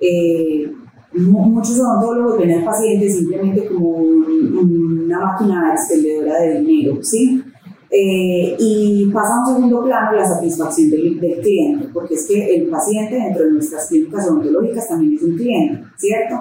[0.02, 0.70] eh,
[1.14, 7.42] muchos odontólogos ven al paciente simplemente como una máquina expendedora de dinero, ¿sí?
[7.90, 12.56] Eh, y pasa a un segundo plano la satisfacción del, del, cliente, porque es que
[12.56, 16.40] el paciente dentro de nuestras clínicas odontológicas también es un cliente, ¿cierto?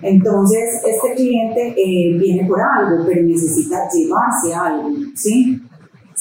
[0.00, 5.60] Entonces, este cliente eh, viene por algo, pero necesita llevarse algo, ¿sí?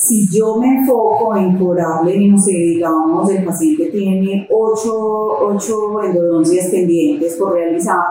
[0.03, 7.35] Si yo me enfoco en cobrarle, no sé, digamos, el paciente tiene 8, endodoncias pendientes
[7.35, 8.01] por realizar,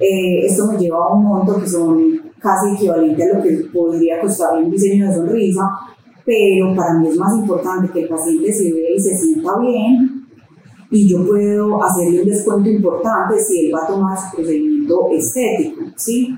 [0.00, 4.20] eh, esto me lleva a un monto que son casi equivalente a lo que podría
[4.20, 5.62] costarle un diseño de sonrisa,
[6.24, 10.26] pero para mí es más importante que el paciente se vea y se sienta bien
[10.90, 15.82] y yo puedo hacerle un descuento importante si él va a tomar su procedimiento estético,
[15.96, 16.36] ¿sí?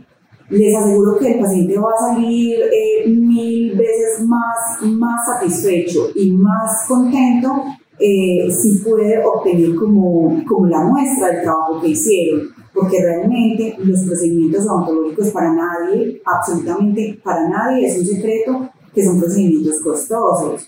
[0.50, 6.32] Les aseguro que el paciente va a salir eh, mil veces más, más satisfecho y
[6.32, 7.64] más contento
[8.00, 14.04] eh, si puede obtener como, como la muestra del trabajo que hicieron, porque realmente los
[14.04, 20.66] procedimientos odontológicos para nadie, absolutamente para nadie, es un secreto que son procedimientos costosos.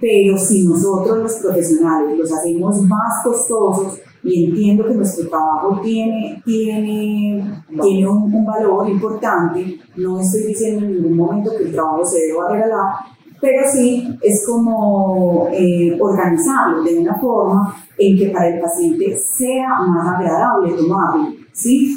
[0.00, 6.42] Pero si nosotros los profesionales los hacemos más costosos y entiendo que nuestro trabajo tiene,
[6.44, 12.26] tiene, tiene un, valor importante, no estoy diciendo en ningún momento que el trabajo se
[12.26, 12.94] deba regalar,
[13.40, 19.80] pero sí es como eh, organizarlo de una forma en que para el paciente sea
[19.80, 21.96] más agradable tomarlo, ¿sí?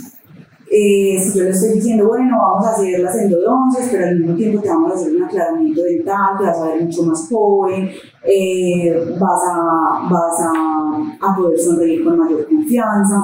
[0.72, 4.36] Eh, si yo le estoy diciendo, bueno, vamos a hacer las endodoncias, pero al mismo
[4.36, 7.90] tiempo te vamos a hacer un aclaramiento dental, te vas a ver mucho más joven,
[8.24, 13.16] eh, vas, a, vas a, a, poder sonreír con mayor confianza,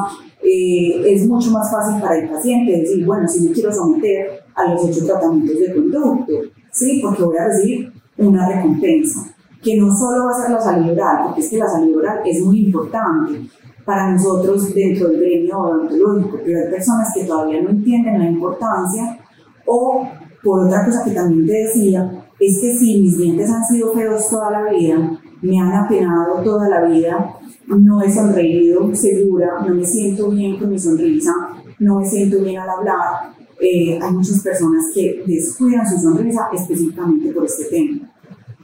[0.43, 4.71] eh, es mucho más fácil para el paciente decir, bueno, si me quiero someter a
[4.71, 6.33] los ocho tratamientos de conducto,
[6.71, 6.99] ¿sí?
[7.01, 11.25] Porque voy a recibir una recompensa, que no solo va a ser la salud oral,
[11.25, 13.49] porque es que la salud oral es muy importante,
[13.85, 19.19] para nosotros dentro del gremio odontológico, pero hay personas que todavía no entienden la importancia
[19.65, 20.07] o
[20.43, 24.29] por otra cosa que también te decía, es que si mis dientes han sido feos
[24.29, 27.35] toda la vida, me han apenado toda la vida,
[27.67, 31.31] no he sonreído segura, no me siento bien con mi sonrisa,
[31.79, 33.33] no me siento bien al hablar.
[33.59, 38.11] Eh, hay muchas personas que descuidan su sonrisa específicamente por este tema,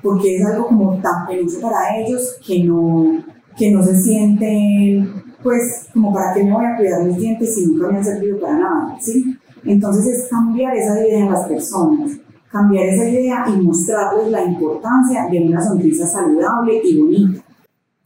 [0.01, 3.23] porque es algo como tan penoso para ellos que no,
[3.57, 7.65] que no se sienten, pues, como para qué me voy a cuidar mis dientes si
[7.65, 9.37] nunca me han servido para nada, ¿sí?
[9.65, 12.11] Entonces es cambiar esa idea en las personas,
[12.51, 17.43] cambiar esa idea y mostrarles la importancia de una sonrisa saludable y bonita.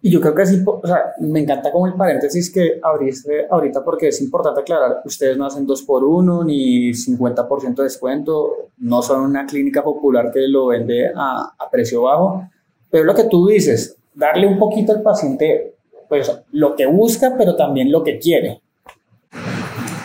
[0.04, 3.84] Y yo creo que sí, o sea, me encanta como el paréntesis que abriste ahorita
[3.84, 9.04] porque es importante aclarar, ustedes no hacen dos por uno ni 50% de descuento, no
[9.04, 12.50] son una clínica popular que lo vende a, a precio bajo,
[12.90, 15.76] pero lo que tú dices, darle un poquito al paciente,
[16.10, 18.62] pues lo que busca, pero también lo que quiere.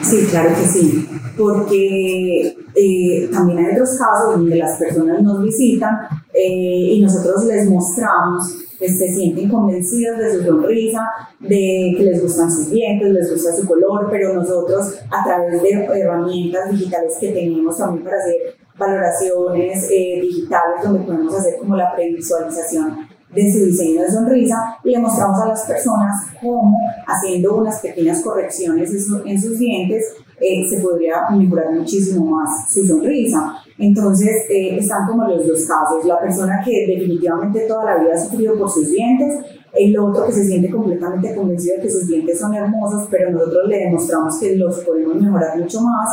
[0.03, 5.97] Sí, claro que sí, porque eh, también hay otros casos donde las personas nos visitan
[6.33, 11.01] eh, y nosotros les mostramos que se sienten convencidos de su sonrisa,
[11.41, 15.71] de que les gustan sus dientes, les gusta su color, pero nosotros a través de
[15.71, 18.37] herramientas digitales que tenemos también para hacer
[18.79, 23.06] valoraciones eh, digitales donde podemos hacer como la previsualización
[23.37, 28.23] de su diseño de sonrisa y le mostramos a las personas cómo haciendo unas pequeñas
[28.23, 28.91] correcciones
[29.27, 30.05] en, sus dientes
[30.41, 33.55] eh, se podría mejorar muchísimo más su sonrisa.
[33.79, 36.05] Entonces, eh, están como los dos casos.
[36.05, 39.35] La persona que definitivamente toda la vida ha sufrido por sus dientes,
[39.75, 43.69] el otro que se siente completamente convencido de que sus dientes son hermosos, pero nosotros
[43.69, 46.09] le demostramos que los podemos mejorar mucho más.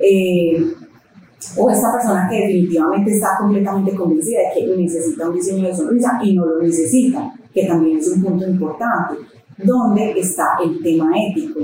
[0.00, 0.74] Eh,
[1.56, 6.20] o esta persona que definitivamente está completamente convencida de que necesita un diseño de sonrisa
[6.22, 9.14] y no lo necesita, que también es un punto importante.
[9.58, 11.60] ¿Dónde está el tema ético?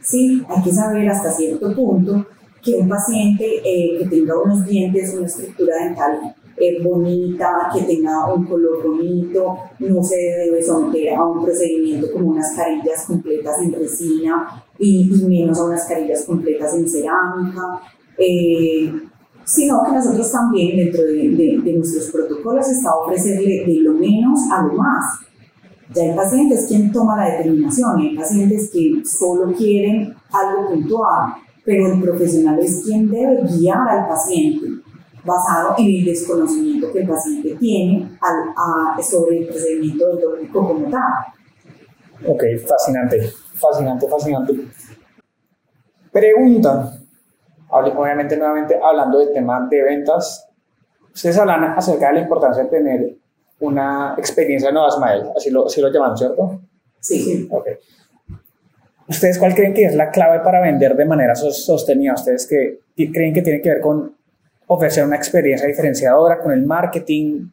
[0.00, 2.26] Sí, hay que saber hasta cierto punto
[2.62, 8.32] que un paciente eh, que tenga unos dientes, una estructura dental eh, bonita, que tenga
[8.32, 13.72] un color bonito, no se debe someter a un procedimiento como unas carillas completas en
[13.72, 17.80] resina y, menos a unas carillas completas en cerámica.
[18.18, 18.92] Eh,
[19.44, 24.62] sino que nosotros también dentro de, de, nuestros protocolos está ofrecerle de lo menos a
[24.62, 25.20] lo más.
[25.94, 31.92] Ya hay pacientes quien toma la determinación, hay pacientes que solo quieren algo puntual, pero
[31.92, 34.66] el profesional es quien debe guiar al paciente
[35.24, 41.02] basado en el desconocimiento que el paciente tiene al, sobre el procedimiento odontológico como tal.
[42.26, 44.68] Ok, fascinante, fascinante, fascinante.
[46.12, 46.95] Pregunta,
[47.70, 50.48] obviamente nuevamente hablando del tema de ventas,
[51.12, 53.16] ustedes hablan acerca de la importancia de tener
[53.60, 56.60] una experiencia no Smile, así lo, así lo llaman, ¿cierto?
[57.00, 57.48] Sí.
[57.50, 57.68] Ok.
[59.08, 62.14] ¿Ustedes cuál creen que es la clave para vender de manera sostenida?
[62.14, 62.80] ¿Ustedes que,
[63.12, 64.16] creen que tiene que ver con
[64.66, 67.48] ofrecer una experiencia diferenciadora, con el marketing?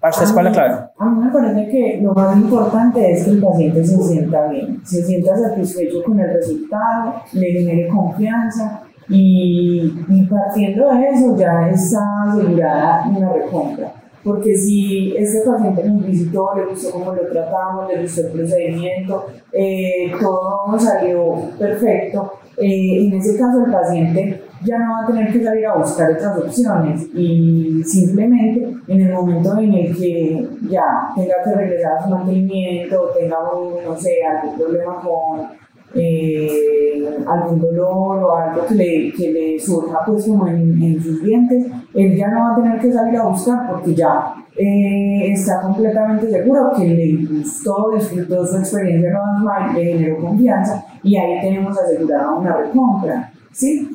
[0.00, 0.84] ¿Para ustedes cuál es la clave?
[0.96, 4.80] A mí me parece que lo más importante es que el paciente se sienta bien,
[4.82, 12.00] se sienta satisfecho con el resultado, le genere confianza y, partiendo de eso ya está
[12.28, 13.92] asegurada una recompra.
[14.22, 19.26] Porque si este paciente nos visitó, le gustó cómo lo tratamos, le gustó el procedimiento,
[19.52, 25.32] eh, todo salió perfecto, eh, en ese caso el paciente ya no va a tener
[25.32, 31.10] que salir a buscar otras opciones y simplemente en el momento en el que ya
[31.16, 35.46] tenga que regresar a su mantenimiento, tenga un, no sé, algún problema con
[35.94, 41.22] eh, algún dolor o algo que le, que le surja pues como en, en, sus
[41.22, 45.60] dientes, él ya no va a tener que salir a buscar porque ya eh, está
[45.62, 51.78] completamente seguro que le gustó, disfrutó su experiencia en le generó confianza y ahí tenemos
[51.78, 53.88] asegurada una recompra, ¿sí?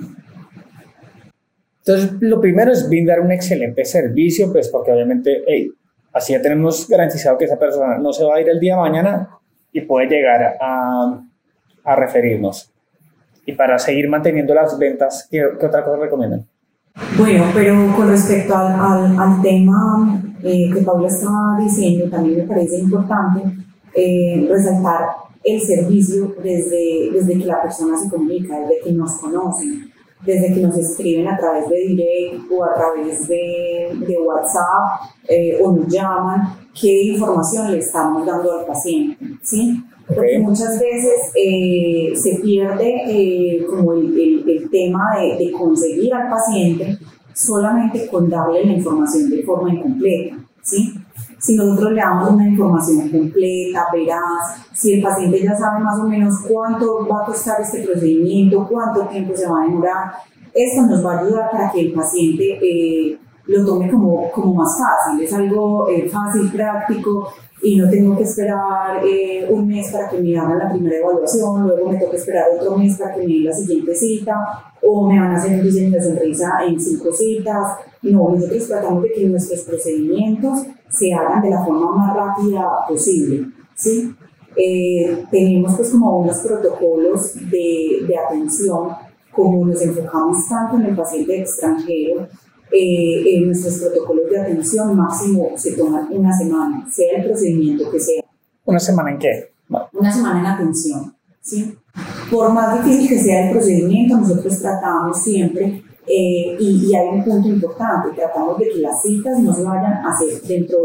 [1.79, 5.71] Entonces, lo primero es brindar un excelente servicio, pues porque obviamente, hey,
[6.11, 8.81] así ya tenemos garantizado que esa persona no se va a ir el día de
[8.81, 9.29] mañana
[9.71, 11.24] y puede llegar a
[11.85, 12.71] a referirnos.
[13.45, 16.45] Y para seguir manteniendo las ventas, ¿qué, otra cosa recomiendan?
[17.17, 22.79] Bueno, pero con respecto al, al, tema eh, que Paula estaba diciendo, también me parece
[22.79, 23.41] importante
[23.93, 25.07] eh, resaltar
[25.43, 29.91] el servicio desde, desde que la persona se comunica, desde que nos conocen,
[30.25, 35.59] desde que nos escriben a través de direct o a través de, de WhatsApp eh,
[35.61, 39.83] o nos llaman, qué información le estamos dando al paciente, ¿sí?
[40.07, 46.29] Porque muchas veces eh, se pierde eh, como el, el, tema de, de, conseguir al
[46.29, 46.99] paciente
[47.33, 50.93] solamente con darle la información de forma incompleta, ¿sí?
[51.39, 56.03] Si nosotros le damos una información completa, veraz, si el paciente ya sabe más o
[56.03, 60.11] menos cuánto va a costar este procedimiento, cuánto tiempo se va a demorar,
[60.53, 64.77] esto nos va a ayudar para que el paciente eh, lo tome como, como más
[64.79, 65.23] fácil.
[65.23, 67.29] Es algo eh, fácil, práctico,
[67.65, 71.63] y no tengo que esperar eh, un mes para que me hagan la primera evaluación,
[71.63, 74.35] luego me toca esperar otro mes para que me den la siguiente cita,
[74.83, 77.77] o me van a hacer un diseño de sonrisa en cinco citas.
[78.03, 80.59] No, nosotros tratamos de que nuestros procedimientos
[80.89, 84.13] se hagan de la forma más rápida posible, ¿sí?
[84.55, 88.89] Eh, tenemos pues como unos protocolos de, de atención,
[89.31, 92.27] como nos enfocamos tanto en el paciente extranjero,
[92.71, 97.99] eh, en nuestros protocolos de atención máximo se toman una semana, sea el procedimiento que
[97.99, 98.23] sea.
[98.65, 99.51] ¿Una semana en qué?
[99.93, 101.77] Una semana en atención, ¿sí?
[102.31, 107.23] Por más difícil que sea el procedimiento, nosotros tratamos siempre, eh, y, y, hay un
[107.23, 110.77] punto importante, tratamos de que las citas no se vayan a hacer dentro,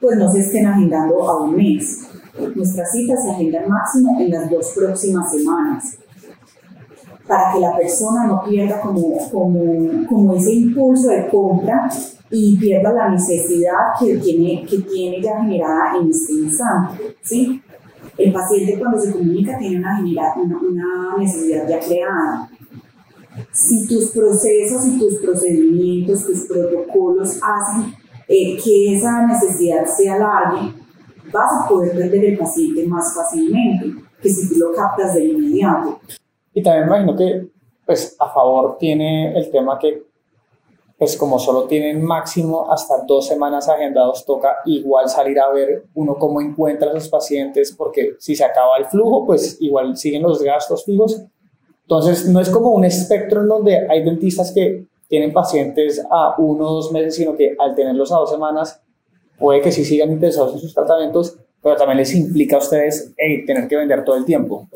[0.00, 2.06] pues no se estén agendando a un mes.
[2.54, 5.99] Nuestras citas se agendan máximo en las dos próximas semanas
[7.30, 11.88] para que la persona no pierda como, como, como ese impulso de compra
[12.28, 17.16] y pierda la necesidad que tiene, que tiene ya generada en este instante.
[17.22, 17.62] ¿sí?
[18.18, 22.50] El paciente cuando se comunica tiene una, una, una necesidad ya creada.
[23.52, 27.94] Si tus procesos y tus procedimientos, tus protocolos hacen
[28.26, 30.74] eh, que esa necesidad se alargue,
[31.32, 36.00] vas a poder perder el paciente más fácilmente que si tú lo captas de inmediato.
[36.52, 37.46] Y también me imagino que,
[37.86, 40.02] pues, a favor tiene el tema que,
[40.98, 46.16] pues, como solo tienen máximo hasta dos semanas agendados, toca igual salir a ver uno
[46.16, 50.42] cómo encuentra a sus pacientes, porque si se acaba el flujo, pues igual siguen los
[50.42, 51.22] gastos fijos.
[51.82, 56.68] Entonces, no es como un espectro en donde hay dentistas que tienen pacientes a uno
[56.68, 58.80] o dos meses, sino que al tenerlos a dos semanas,
[59.38, 63.12] puede que sí sigan interesados en sus tratamientos, pero también les implica a ustedes
[63.46, 64.68] tener que vender todo el tiempo.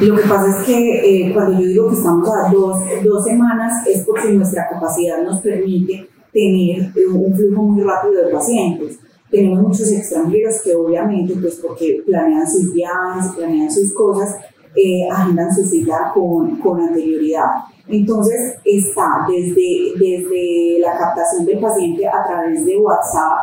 [0.00, 3.84] Lo que pasa es que eh, cuando yo digo que estamos a dos, dos semanas
[3.86, 9.00] es porque nuestra capacidad nos permite tener eh, un flujo muy rápido de pacientes.
[9.28, 14.36] Tenemos muchos extranjeros que obviamente, pues porque planean sus viajes, planean sus cosas,
[14.76, 17.48] eh, agendan su cita con, con anterioridad.
[17.88, 23.38] Entonces está desde, desde la captación del paciente a través de WhatsApp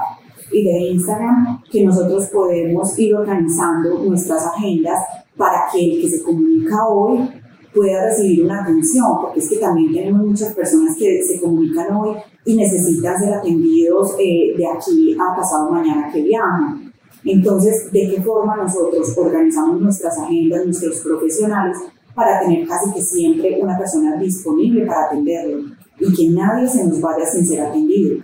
[0.53, 4.99] y de Instagram que nosotros podemos ir organizando nuestras agendas
[5.37, 7.29] para que el que se comunica hoy
[7.73, 12.15] pueda recibir una atención, porque es que también tenemos muchas personas que se comunican hoy
[12.45, 16.93] y necesitan ser atendidos eh, de aquí a pasado mañana que viajan.
[17.25, 21.77] Entonces, ¿de qué forma nosotros organizamos nuestras agendas, nuestros profesionales,
[22.13, 25.65] para tener casi que siempre una persona disponible para atenderlo
[25.99, 28.23] y que nadie se nos vaya sin ser atendido?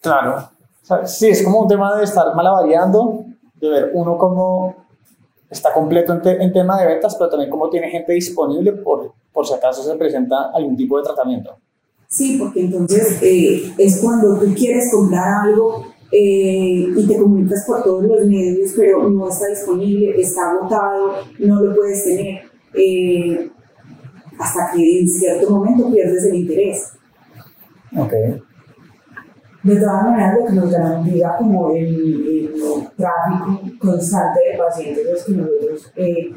[0.00, 0.50] Claro.
[1.04, 3.24] sí, es como un tema de estar malavariando,
[3.54, 4.80] de ver uno como
[5.50, 9.52] está completo en, tema de ventas, pero también cómo tiene gente disponible por, por si
[9.52, 11.56] acaso se presenta algún tipo de tratamiento.
[12.08, 17.82] Sí, porque entonces eh, es cuando tú quieres comprar algo eh, y te comunicas por
[17.84, 22.42] todos los medios, pero no está disponible, está agotado, no lo puedes tener,
[22.74, 23.50] eh,
[24.38, 26.92] hasta que en cierto momento pierdes el interés.
[27.96, 28.42] Okay.
[29.62, 32.54] De todas maneras, lo que nos garantiza como el,
[32.96, 36.34] tráfico constante de pacientes es que nosotros eh,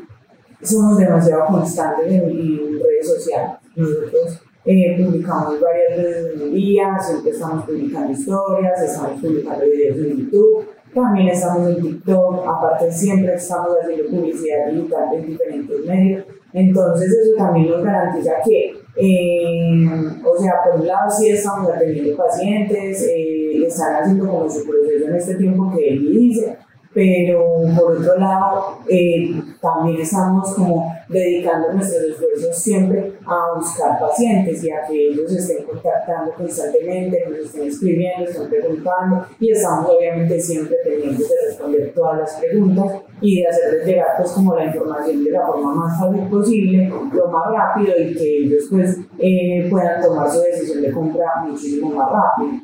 [0.62, 3.52] somos demasiado constantes en, redes sociales.
[3.76, 9.98] Nosotros eh, publicamos varias veces en el día, siempre estamos publicando historias, estamos publicando videos
[9.98, 16.26] en YouTube, también estamos en TikTok, aparte siempre estamos haciendo publicidad digital en diferentes medios.
[16.54, 19.88] Entonces eso también nos garantiza que eh,
[20.24, 25.08] o sea, por un lado sí estamos atendiendo pacientes, eh, están haciendo como su proceso
[25.08, 26.58] en este tiempo que él dice,
[26.94, 34.64] pero por otro lado eh, también estamos como dedicando nuestros esfuerzos siempre a buscar pacientes
[34.64, 40.40] y a que ellos estén contactando constantemente, nos estén escribiendo, estén preguntando y estamos obviamente
[40.40, 45.24] siempre pendientes de responder todas las preguntas y de hacerles llegar pues como la información
[45.24, 50.02] de la forma más fácil posible, lo más rápido y que ellos pues eh, puedan
[50.02, 52.62] tomar su decisión de compra muchísimo más rápido.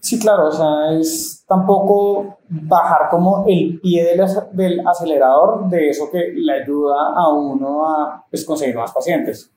[0.00, 6.10] Sí, claro, o sea, es tampoco bajar como el pie del, del acelerador de eso
[6.10, 9.50] que le ayuda a uno a pues, conseguir más pacientes.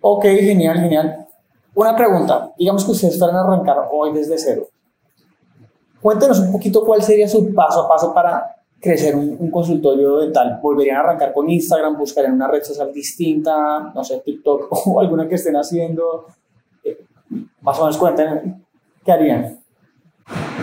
[0.00, 1.26] Ok, genial, genial.
[1.74, 4.68] Una pregunta, digamos que ustedes están a arrancar hoy desde cero.
[6.00, 10.60] Cuéntenos un poquito cuál sería su paso a paso para crecer un, un consultorio dental.
[10.62, 15.28] ¿Volverían a arrancar con Instagram, buscarían una red social distinta, no sé, TikTok o alguna
[15.28, 16.26] que estén haciendo?
[17.60, 18.64] más o menos cuenten
[19.04, 19.58] qué harían.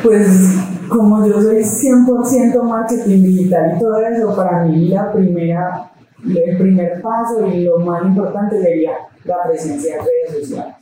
[0.04, 0.58] Pues
[0.89, 5.91] como yo soy 100% marketing digital y todo eso, para mí la primera,
[6.24, 8.91] el primer paso y lo más importante sería
[9.24, 10.76] la presencia en redes sociales.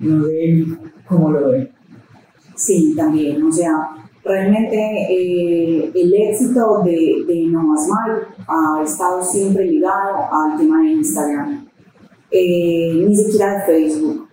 [0.00, 0.64] No sé
[1.08, 1.70] cómo lo ven.
[2.54, 3.70] Sí, también, o sea,
[4.24, 10.82] realmente eh, el éxito de, de No Más Mal ha estado siempre ligado al tema
[10.82, 11.68] de Instagram,
[12.30, 14.28] eh, ni siquiera de Facebook.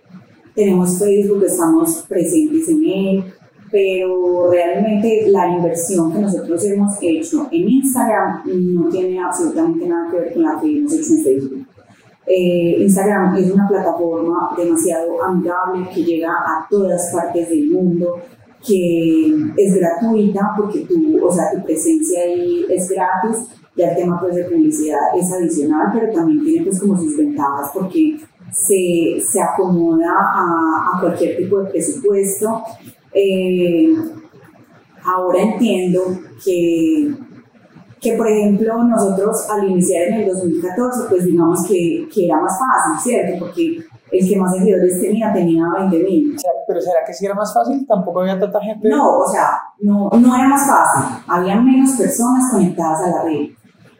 [0.54, 3.33] Tenemos Facebook, estamos presentes en él,
[3.74, 10.16] pero realmente la inversión que nosotros hemos hecho en Instagram no tiene absolutamente nada que
[10.16, 11.66] ver con la que hemos hecho en Facebook.
[12.24, 18.20] Eh, Instagram es una plataforma demasiado amigable que llega a todas partes del mundo,
[18.64, 24.20] que es gratuita porque tu, o sea, tu presencia ahí es gratis, ya el tema
[24.20, 28.20] pues, de publicidad es adicional, pero también tiene pues como sus ventajas porque
[28.52, 32.62] se, se acomoda a, a, cualquier tipo de presupuesto
[33.14, 33.94] eh,
[35.04, 36.00] ahora entiendo
[36.44, 37.14] que,
[38.00, 42.58] que, por ejemplo, nosotros al iniciar en el 2014, pues digamos que, que era más
[42.58, 43.44] fácil, ¿cierto?
[43.44, 43.78] Porque
[44.10, 46.36] el que más seguidores tenía tenía 20 mil.
[46.66, 47.86] pero ¿será que si era más fácil?
[47.86, 48.88] Tampoco había tanta gente.
[48.88, 49.50] No, o sea,
[49.80, 51.24] no, no era más fácil.
[51.26, 53.48] Había menos personas conectadas a la red.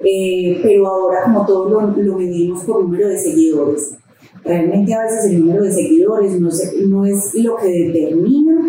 [0.07, 3.97] Eh, pero ahora como todo lo, lo medimos por número de seguidores.
[4.45, 6.51] Realmente a veces el número de seguidores no,
[6.89, 8.64] no es lo que determina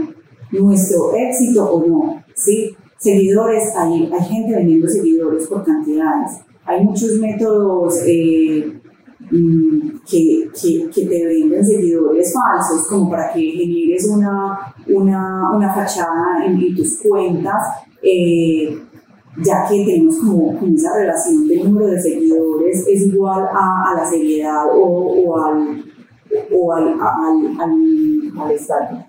[0.60, 2.76] nuestro éxito o no, ¿sí?
[2.98, 6.40] Seguidores, hay, hay gente vendiendo seguidores por cantidades.
[6.66, 8.82] Hay muchos métodos eh,
[9.32, 10.50] mm, que,
[10.94, 16.98] que, te venden seguidores falsos, como para que generes una, una, una fachada en, tus
[16.98, 17.62] cuentas,
[18.02, 18.80] eh,
[19.44, 24.10] ya que tenemos como, esa relación del número de seguidores es igual a, a la
[24.10, 25.84] seriedad o, o al,
[26.52, 27.72] o al, al, al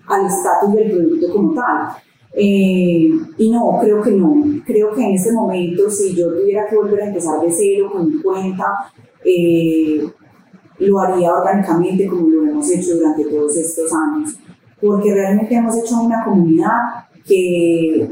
[0.07, 1.89] al estatus del producto como tal.
[2.33, 4.43] Eh, y no, creo que no.
[4.65, 8.07] Creo que en ese momento, si yo tuviera que volver a empezar de cero con
[8.07, 8.65] mi cuenta,
[9.25, 10.07] eh,
[10.79, 14.37] lo haría orgánicamente como lo hemos hecho durante todos estos años.
[14.79, 16.77] Porque realmente hemos hecho una comunidad
[17.25, 18.07] que,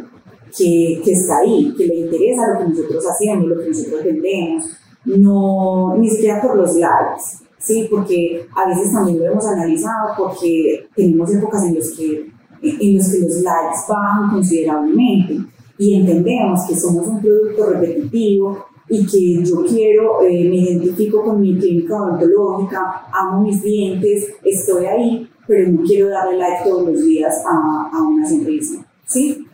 [0.57, 4.65] que, que está ahí, que le interesa lo que nosotros hacemos, lo que nosotros vendemos,
[5.05, 7.87] no, ni siquiera por los likes ¿sí?
[7.89, 13.11] Porque a veces también lo hemos analizado porque tenemos épocas en las que, en los,
[13.11, 15.39] que los likes bajan considerablemente
[15.77, 21.41] y entendemos que somos un producto repetitivo y que yo quiero, eh, me identifico con
[21.41, 27.03] mi clínica odontológica, amo mis dientes, estoy ahí, pero no quiero darle like todos los
[27.03, 29.45] días a, a una sonrisa, ¿sí?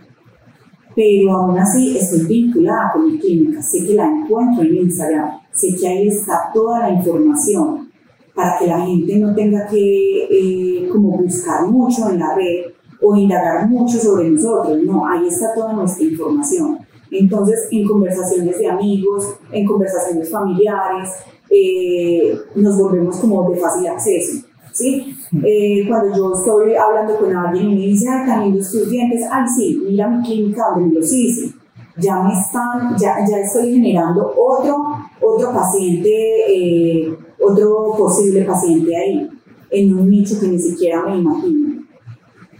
[0.93, 5.75] Pero aún así estoy vinculada con mi clínica, sé que la encuentro en Instagram, sé
[5.79, 7.90] que ahí está toda la información,
[8.33, 12.71] para que la gente no tenga que eh, como buscar mucho en la red
[13.01, 16.79] o indagar mucho sobre nosotros, no, ahí está toda nuestra información.
[17.09, 21.09] Entonces, en conversaciones de amigos, en conversaciones familiares,
[21.49, 24.47] eh, nos volvemos como de fácil acceso.
[24.71, 25.17] ¿sí?
[25.43, 29.25] Eh, cuando yo estoy hablando con alguien y me dice, ay, también los tus dientes,
[29.29, 31.53] ay, sí, mira mi clínica donde los hice.
[31.97, 34.77] Ya me están, ya, ya estoy generando otro,
[35.21, 39.29] otro paciente otro posible paciente ahí,
[39.69, 41.83] en un nicho que ni siquiera me imagino,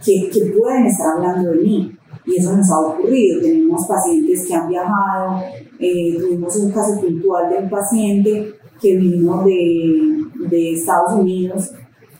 [0.04, 1.92] que, que pueden estar hablando de mí.
[2.24, 3.40] Y eso nos ha ocurrido.
[3.40, 5.42] Tenemos pacientes que han viajado,
[5.78, 11.72] eh, tuvimos un caso puntual de un paciente que vino de, de Estados Unidos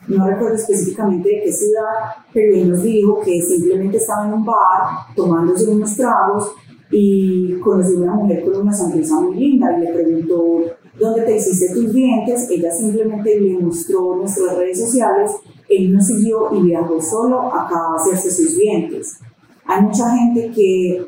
[0.09, 4.45] no recuerdo específicamente de qué ciudad, pero él nos dijo que simplemente estaba en un
[4.45, 6.53] bar tomándose unos tragos
[6.91, 10.65] y conoció a una mujer con una sonrisa muy linda y le preguntó
[10.99, 15.33] dónde te hiciste tus dientes, ella simplemente le mostró nuestras redes sociales,
[15.69, 19.19] él nos siguió y viajó solo acá a hacerse sus dientes.
[19.65, 21.07] Hay mucha gente que,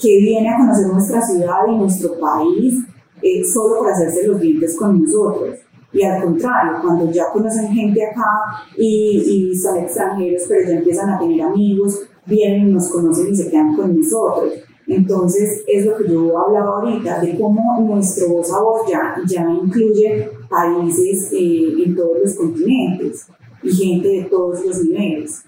[0.00, 2.84] que viene a conocer nuestra ciudad y nuestro país
[3.22, 5.58] eh, solo por hacerse los dientes con nosotros.
[5.92, 11.10] Y al contrario, cuando ya conocen gente acá y, y son extranjeros, pero ya empiezan
[11.10, 14.52] a tener amigos, vienen y nos conocen y se quedan con nosotros.
[14.90, 19.48] Entonces, es lo que yo hablaba ahorita, de cómo nuestro voz a voz ya, ya
[19.48, 23.28] incluye países eh, en todos los continentes
[23.62, 25.44] y gente de todos los niveles.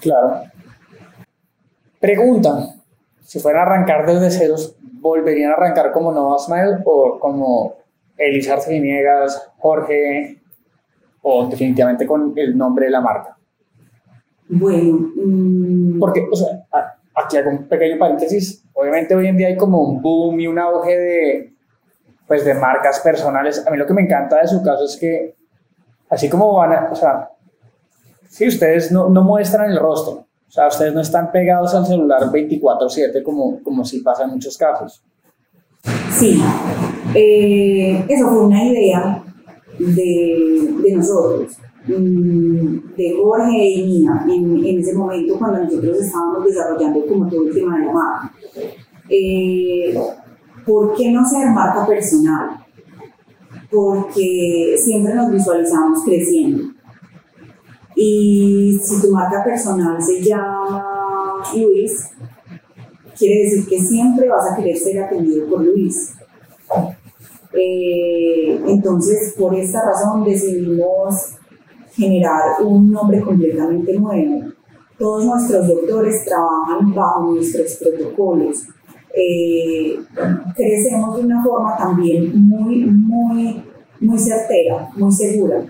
[0.00, 0.42] Claro.
[1.98, 2.76] Pregunta,
[3.24, 7.74] si fuera a arrancar desde ceros, ¿volverían a arrancar como Nova Smile o como
[8.16, 10.40] Elizardo Viniegas, Jorge
[11.22, 13.36] o definitivamente con el nombre de la marca?
[14.48, 16.64] Bueno, mm, porque, o sea,
[17.14, 18.64] aquí hago un pequeño paréntesis.
[18.72, 21.52] Obviamente hoy en día hay como un boom y un auge de,
[22.26, 23.66] pues, de marcas personales.
[23.66, 25.34] A mí lo que me encanta de su caso es que,
[26.08, 27.30] así como van a, o sea,
[28.28, 32.22] si ustedes no, no muestran el rostro, O sea, ustedes no están pegados al celular
[32.30, 35.02] 24/7 como, como si pasa en muchos casos.
[36.10, 36.42] Sí,
[37.14, 39.22] eh, eso fue una idea
[39.78, 41.56] de, de nosotros,
[41.86, 47.54] de Jorge y mía, en, en, ese momento cuando nosotros estábamos desarrollando como todo el
[47.54, 48.32] de la marca.
[49.08, 49.98] Eh,
[50.66, 52.64] ¿Por qué no ser marca personal?
[53.70, 56.64] Porque siempre nos visualizamos creciendo.
[57.96, 62.10] Y si tu marca personal se llama Luis,
[63.18, 66.12] quiere decir que siempre vas a querer ser atendido por Luis.
[67.52, 71.39] Eh, entonces, por esta razón decidimos
[71.92, 74.44] generar un nombre completamente nuevo.
[74.98, 78.66] Todos nuestros doctores trabajan bajo nuestros protocolos.
[79.14, 79.98] Eh,
[80.54, 83.62] crecemos de una forma también muy, muy,
[84.00, 85.64] muy certera, muy segura,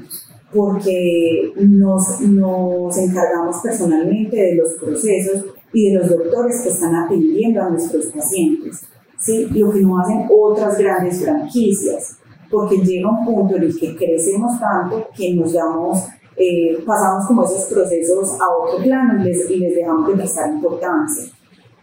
[0.52, 7.62] porque nos, nos encargamos personalmente de los procesos y de los doctores que están atendiendo
[7.62, 8.80] a nuestros pacientes.
[9.18, 9.46] ¿sí?
[9.54, 12.18] Lo que no hacen otras grandes franquicias,
[12.50, 17.44] porque llega un punto en el que crecemos tanto que nos damos, eh, pasamos como
[17.44, 21.24] esos procesos a otro plano y les, y les dejamos de prestar importancia.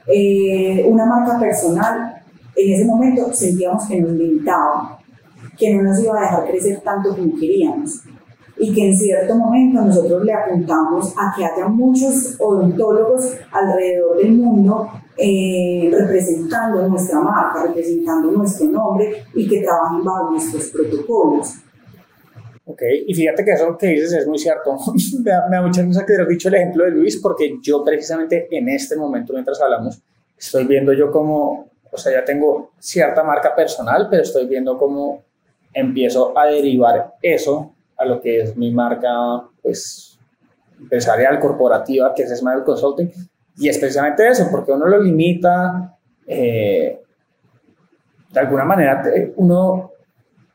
[0.07, 2.21] Eh, una marca personal,
[2.55, 4.99] en ese momento sentíamos que nos limitaba,
[5.57, 8.01] que no nos iba a dejar crecer tanto como queríamos
[8.59, 14.31] y que en cierto momento nosotros le apuntamos a que haya muchos odontólogos alrededor del
[14.33, 21.55] mundo eh, representando nuestra marca, representando nuestro nombre y que trabajen bajo nuestros protocolos.
[22.65, 24.77] Ok, y fíjate que eso que dices es muy cierto.
[25.23, 27.83] me, da, me da mucha risa que hayas dicho el ejemplo de Luis, porque yo
[27.83, 30.01] precisamente en este momento, mientras hablamos,
[30.37, 35.23] estoy viendo yo como, o sea, ya tengo cierta marca personal, pero estoy viendo cómo
[35.73, 40.19] empiezo a derivar eso a lo que es mi marca pues,
[40.79, 43.11] empresarial, corporativa, que es Smile Consulting.
[43.57, 47.01] Y especialmente eso, porque uno lo limita, eh,
[48.29, 49.03] de alguna manera
[49.37, 49.91] uno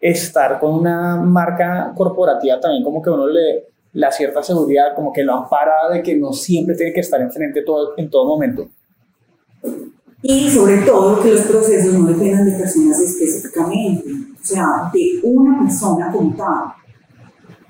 [0.00, 5.22] estar con una marca corporativa también como que uno le la cierta seguridad, como que
[5.22, 8.68] lo ampara de que no siempre tiene que estar enfrente todo, en todo momento.
[10.22, 15.62] Y sobre todo que los procesos no dependan de personas específicamente, o sea, de una
[15.62, 16.81] persona tal.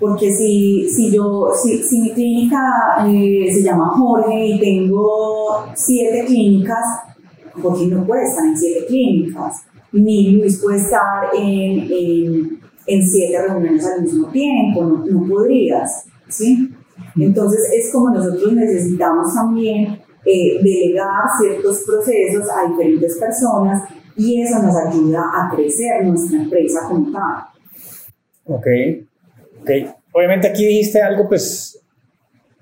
[0.03, 2.59] Porque si, si, yo, si, si mi clínica
[3.07, 6.85] eh, se llama Jorge y tengo siete clínicas,
[7.63, 13.47] Jorge no puede estar en siete clínicas, ni Luis puede estar en, en, en siete
[13.47, 16.69] reuniones al mismo tiempo, no, no podrías, ¿sí?
[17.15, 24.61] Entonces es como nosotros necesitamos también eh, delegar ciertos procesos a diferentes personas y eso
[24.61, 27.45] nos ayuda a crecer nuestra empresa como tal.
[28.47, 28.67] Ok,
[29.63, 29.71] Ok,
[30.13, 31.81] obviamente aquí dijiste algo pues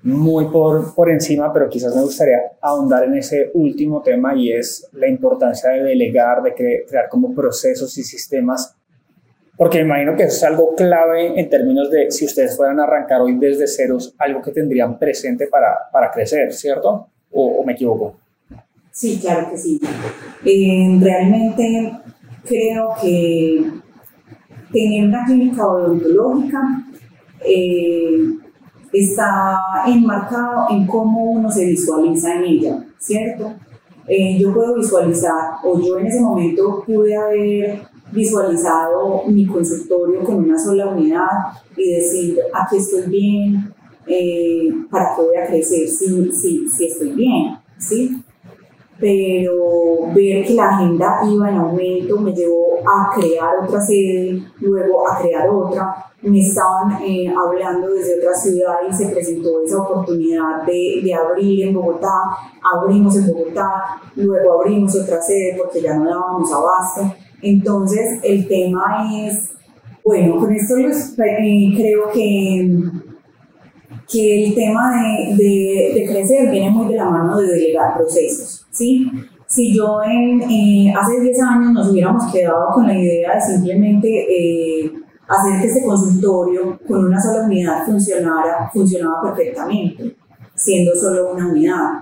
[0.03, 4.87] muy por, por encima, pero quizás me gustaría ahondar en ese último tema y es
[4.93, 8.75] la importancia de delegar, de crear como procesos y sistemas,
[9.57, 12.83] porque me imagino que eso es algo clave en términos de si ustedes fueran a
[12.83, 17.07] arrancar hoy desde ceros, algo que tendrían presente para, para crecer, ¿cierto?
[17.31, 18.17] ¿O, me equivoco?
[18.91, 19.79] Sí, claro que sí.
[20.45, 21.93] Eh, realmente
[22.45, 23.65] creo que
[24.71, 26.59] tener una clínica odontológica
[27.45, 28.37] eh,
[28.91, 33.53] está enmarcado en cómo uno se visualiza en ella, ¿cierto?
[34.07, 37.81] Eh, yo puedo visualizar, o yo en ese momento pude haber
[38.11, 41.29] visualizado mi consultorio con una sola unidad
[41.77, 43.73] y decir, aquí estoy bien,
[44.07, 47.57] eh, ¿para qué voy a crecer si, si, si estoy bien?
[47.77, 48.21] ¿sí?
[49.01, 55.07] pero ver que la agenda iba en aumento me llevó a crear otra sede, luego
[55.07, 56.05] a crear otra.
[56.21, 61.67] Me estaban eh, hablando desde otra ciudad y se presentó esa oportunidad de, de, abrir
[61.67, 62.11] en Bogotá.
[62.61, 67.15] Abrimos en Bogotá, luego abrimos otra sede porque ya no dábamos abasto.
[67.41, 69.49] Entonces el tema es,
[70.05, 73.01] bueno, con esto eh, creo que
[74.11, 78.65] que el tema de, de, de, crecer viene muy de la mano de delegar procesos,
[78.69, 79.09] ¿sí?
[79.51, 84.07] Si yo en, eh, hace 10 años nos hubiéramos quedado con la idea de simplemente
[84.07, 84.93] eh,
[85.27, 90.15] hacer que este consultorio con una sola unidad funcionara, funcionaba perfectamente,
[90.55, 91.99] siendo solo una unidad,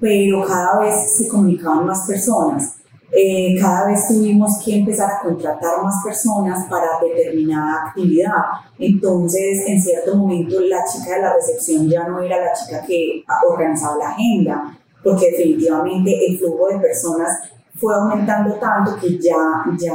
[0.00, 2.76] pero cada vez se comunicaban más personas.
[3.12, 8.42] Eh, cada vez tuvimos que empezar a contratar más personas para determinada actividad.
[8.78, 13.22] Entonces, en cierto momento, la chica de la recepción ya no era la chica que
[13.46, 17.28] organizaba la agenda, porque definitivamente el flujo de personas
[17.76, 19.94] fue aumentando tanto que ya, ya,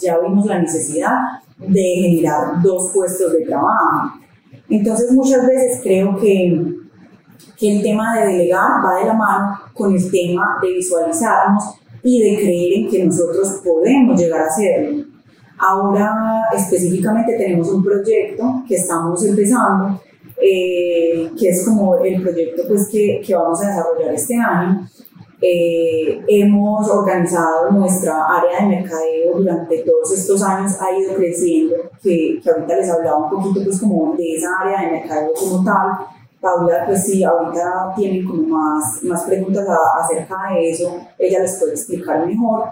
[0.00, 1.12] ya vimos la necesidad
[1.58, 4.12] de generar dos puestos de trabajo.
[4.68, 6.76] Entonces, muchas veces creo que
[7.58, 12.22] que el tema de delegar va de la mano con el tema de visualizarnos y
[12.22, 15.04] de creer en que nosotros podemos llegar a hacerlo.
[15.58, 16.12] Ahora
[16.54, 20.00] específicamente tenemos un proyecto que estamos empezando,
[20.40, 24.88] eh, que es como el proyecto pues, que, que vamos a desarrollar este año.
[25.40, 32.40] Eh, hemos organizado nuestra área de mercadeo durante todos estos años, ha ido creciendo, que,
[32.42, 36.06] que ahorita les hablaba un poquito pues como de esa área de mercadeo como tal.
[36.40, 39.66] Paula, pues sí, ahorita tienen como más, más preguntas
[40.00, 42.64] acerca de eso, ella les puede explicar mejor.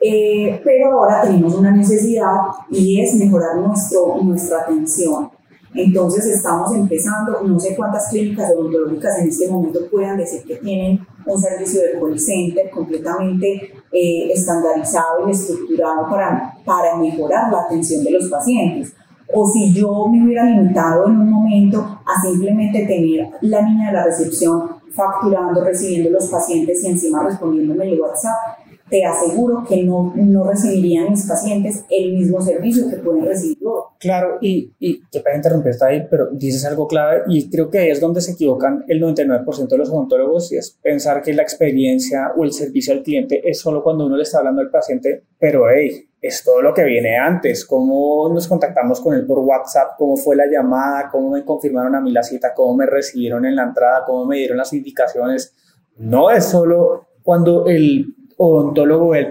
[0.00, 2.36] Eh, pero ahora tenemos una necesidad
[2.70, 5.30] y es mejorar nuestro, nuestra atención.
[5.74, 11.06] Entonces estamos empezando, no sé cuántas clínicas odontológicas en este momento puedan decir que tienen
[11.26, 18.02] un servicio de call center completamente eh, estandarizado y estructurado para, para mejorar la atención
[18.04, 18.94] de los pacientes.
[19.34, 23.92] O si yo me hubiera limitado en un momento a simplemente tener la niña de
[23.94, 30.12] la recepción facturando, recibiendo los pacientes y encima respondiéndome el WhatsApp, te aseguro que no,
[30.14, 33.92] no recibirían mis pacientes el mismo servicio que pueden recibir yo.
[33.98, 37.90] Claro, y, y te puedo interrumpir ahí, pero dices algo clave y creo que ahí
[37.90, 42.32] es donde se equivocan el 99% de los odontólogos y es pensar que la experiencia
[42.36, 45.68] o el servicio al cliente es solo cuando uno le está hablando al paciente, pero
[45.68, 50.16] hey, es todo lo que viene antes, cómo nos contactamos con él por WhatsApp, cómo
[50.16, 53.64] fue la llamada, cómo me confirmaron a mí la cita, cómo me recibieron en la
[53.64, 55.54] entrada, cómo me dieron las indicaciones.
[55.96, 59.28] No es solo cuando el odontólogo ve,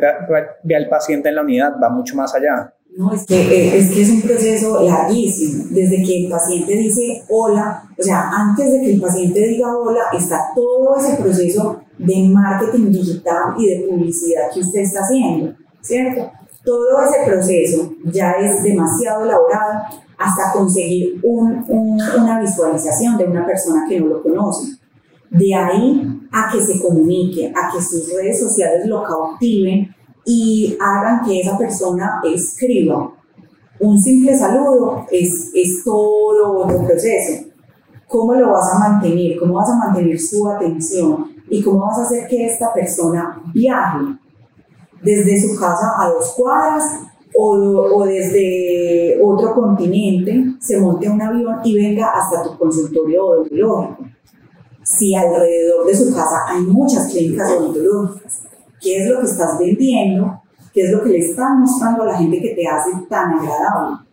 [0.64, 2.74] ve al paciente en la unidad, va mucho más allá.
[2.98, 5.66] No, es que, eh, es que es un proceso larguísimo.
[5.70, 10.04] Desde que el paciente dice hola, o sea, antes de que el paciente diga hola,
[10.18, 16.32] está todo ese proceso de marketing digital y de publicidad que usted está haciendo, ¿cierto?
[16.64, 19.84] Todo ese proceso ya es demasiado elaborado
[20.18, 24.78] hasta conseguir un, una visualización de una persona que no lo conoce.
[25.38, 29.94] De ahí a que se comunique, a que sus redes sociales lo cautiven
[30.26, 33.12] y hagan que esa persona escriba.
[33.80, 37.46] Un simple saludo es, es todo otro proceso.
[38.08, 39.38] ¿Cómo lo vas a mantener?
[39.38, 41.28] ¿Cómo vas a mantener su atención?
[41.50, 44.18] ¿Y cómo vas a hacer que esta persona viaje
[45.04, 46.84] desde su casa a dos cuadras
[47.38, 54.15] o, o, desde otro continente, se monte un avión y venga hasta tu consultorio odontológico?
[54.86, 58.44] Si alrededor de su casa hay muchas clínicas odontológicas,
[58.80, 62.18] qué es lo que estás vendiendo, qué es lo que le estás mostrando a la
[62.18, 64.06] gente que te hace tan agradable.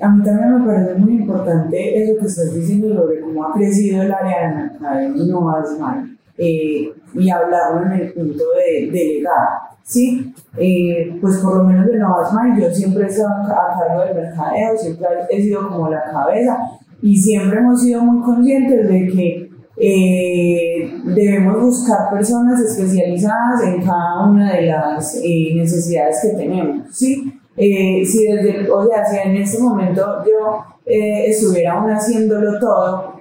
[0.00, 4.02] A mí también me parece muy importante eso que estás diciendo sobre cómo ha crecido
[4.02, 9.48] el área de no mal, eh, y hablarlo en el punto de delegar.
[9.82, 14.14] Sí, eh, pues por lo menos de Novas yo siempre he estado a cargo del
[14.14, 16.56] mercadeo, siempre he sido como la cabeza
[17.02, 19.43] y siempre hemos sido muy conscientes de que
[19.86, 27.38] eh, debemos buscar personas especializadas en cada una de las eh, necesidades que tenemos, ¿sí?
[27.54, 33.20] Eh, si desde, o sea, si en este momento yo estuviera aún haciéndolo todo,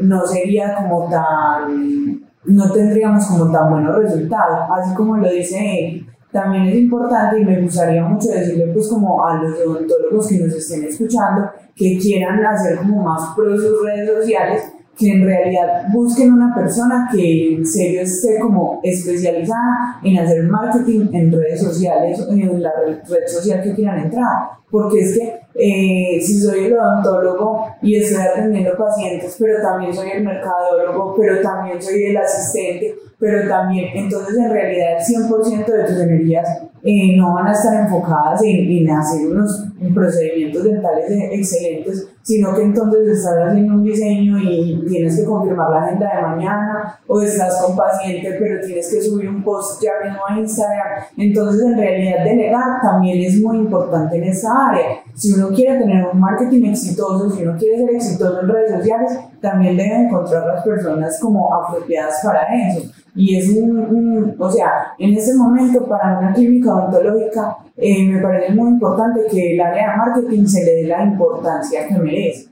[0.00, 6.06] no sería como tan, no tendríamos como tan buenos resultados, así como lo dice él.
[6.32, 10.54] También es importante y me gustaría mucho decirle pues como a los odontólogos que nos
[10.54, 14.62] estén escuchando que quieran hacer como más pro sus redes sociales,
[14.96, 21.08] que en realidad busquen una persona que en serio esté como especializada en hacer marketing
[21.12, 24.50] en redes sociales, en la red social que quieran entrar.
[24.70, 30.10] Porque es que eh, si soy el odontólogo y estoy atendiendo pacientes, pero también soy
[30.10, 35.84] el mercadólogo, pero también soy el asistente, pero también, entonces en realidad el 100% de
[35.84, 36.46] tus energías
[36.82, 42.62] eh, no van a estar enfocadas en, en hacer unos procedimientos dentales excelentes, sino que
[42.62, 47.62] entonces estás haciendo un diseño y tienes que confirmar la agenda de mañana, o estás
[47.62, 51.04] con paciente pero tienes que subir un post ya mismo a Instagram.
[51.16, 55.02] Entonces, en realidad, delegar también es muy importante en esa área.
[55.16, 59.18] Si uno quiere tener un marketing exitoso, si uno quiere ser exitoso en redes sociales,
[59.40, 62.82] también debe encontrar las personas como apropiadas para eso.
[63.14, 68.52] Y es un, o sea, en ese momento para una clínica odontológica eh, me parece
[68.52, 72.50] muy importante que el área de marketing se le dé la importancia que merece.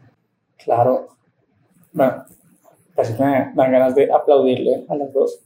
[0.64, 1.08] Claro.
[1.92, 2.24] Bueno,
[2.94, 5.38] parece que me dan ganas de aplaudirle a las dos.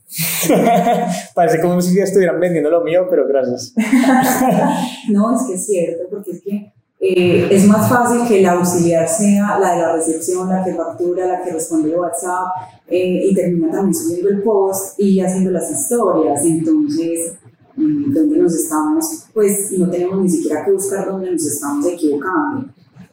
[1.35, 3.73] parece como si estuvieran vendiendo lo mío, pero gracias.
[5.09, 9.07] no, es que es cierto, porque es que eh, es más fácil que la auxiliar
[9.07, 12.47] sea la de la recepción, la que factura, la que responde WhatsApp
[12.87, 16.43] eh, y termina también subiendo el post y haciendo las historias.
[16.43, 17.35] Entonces,
[17.77, 19.05] mm, ¿dónde nos estamos?
[19.33, 22.67] Pues no tenemos ni siquiera que buscar dónde nos estamos equivocando.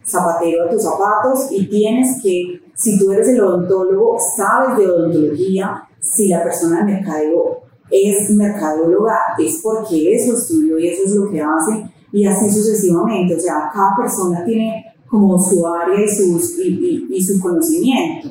[0.05, 5.89] Zapatero a tus zapatos y tienes que Si tú eres el odontólogo, sabes de odontología,
[5.99, 11.30] si la persona de mercadeo es mercadóloga, es porque eso estudió y eso es lo
[11.30, 13.34] que hace, y así sucesivamente.
[13.34, 18.30] O sea, cada persona tiene como su área y, sus, y, y, su conocimiento.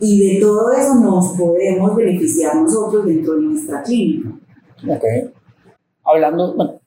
[0.00, 4.30] Y de todo eso nos podemos beneficiar nosotros dentro de nuestra clínica.
[4.88, 5.04] Ok.
[6.04, 6.80] Hablando, bueno,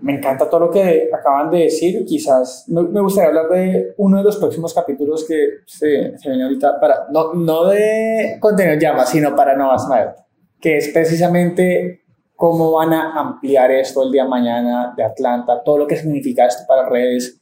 [0.00, 2.04] me encanta todo lo que acaban de decir.
[2.04, 6.80] Quizás me, gustaría hablar de uno de los próximos capítulos que se, se viene ahorita,
[6.80, 10.12] para, no, no de contenido llama, sino para Nova Smile,
[10.60, 12.02] que es precisamente
[12.38, 16.46] cómo van a ampliar esto el día de mañana de Atlanta, todo lo que significa
[16.46, 17.36] esto para redes.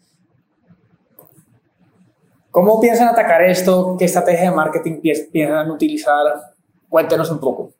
[2.51, 3.95] ¿Cómo piensan atacar esto?
[3.99, 6.25] ¿Qué estrategia de marketing piensan utilizar?
[6.89, 7.73] Cuéntenos un poco.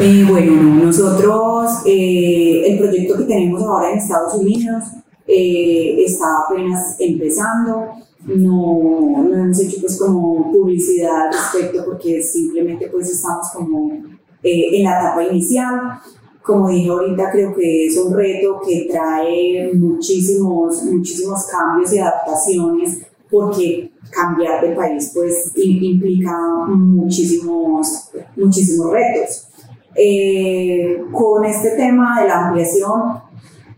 [0.00, 4.82] Eh, bueno, nosotros, eh, el proyecto que tenemos ahora en Estados Unidos
[5.26, 7.88] eh, está apenas empezando.
[8.24, 15.00] No, hemos hecho pues como publicidad al respecto porque simplemente pues estamos como en la
[15.00, 16.00] etapa inicial.
[16.42, 23.06] Como dije ahorita, creo que es un reto que trae muchísimos, muchísimos cambios y adaptaciones
[23.30, 26.36] porque cambiar de país pues implica
[26.68, 29.46] muchísimos, muchísimos retos.
[29.94, 33.20] Eh, con este tema de la ampliación,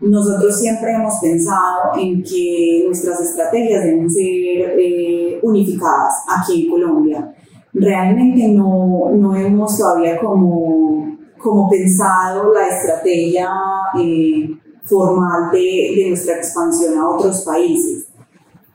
[0.00, 7.34] nosotros siempre hemos pensado en que nuestras estrategias deben ser eh, unificadas aquí en Colombia.
[7.74, 13.50] Realmente no, no hemos todavía como, como pensado la estrategia
[13.98, 14.50] eh,
[14.84, 18.08] formal de, de, nuestra expansión a otros países,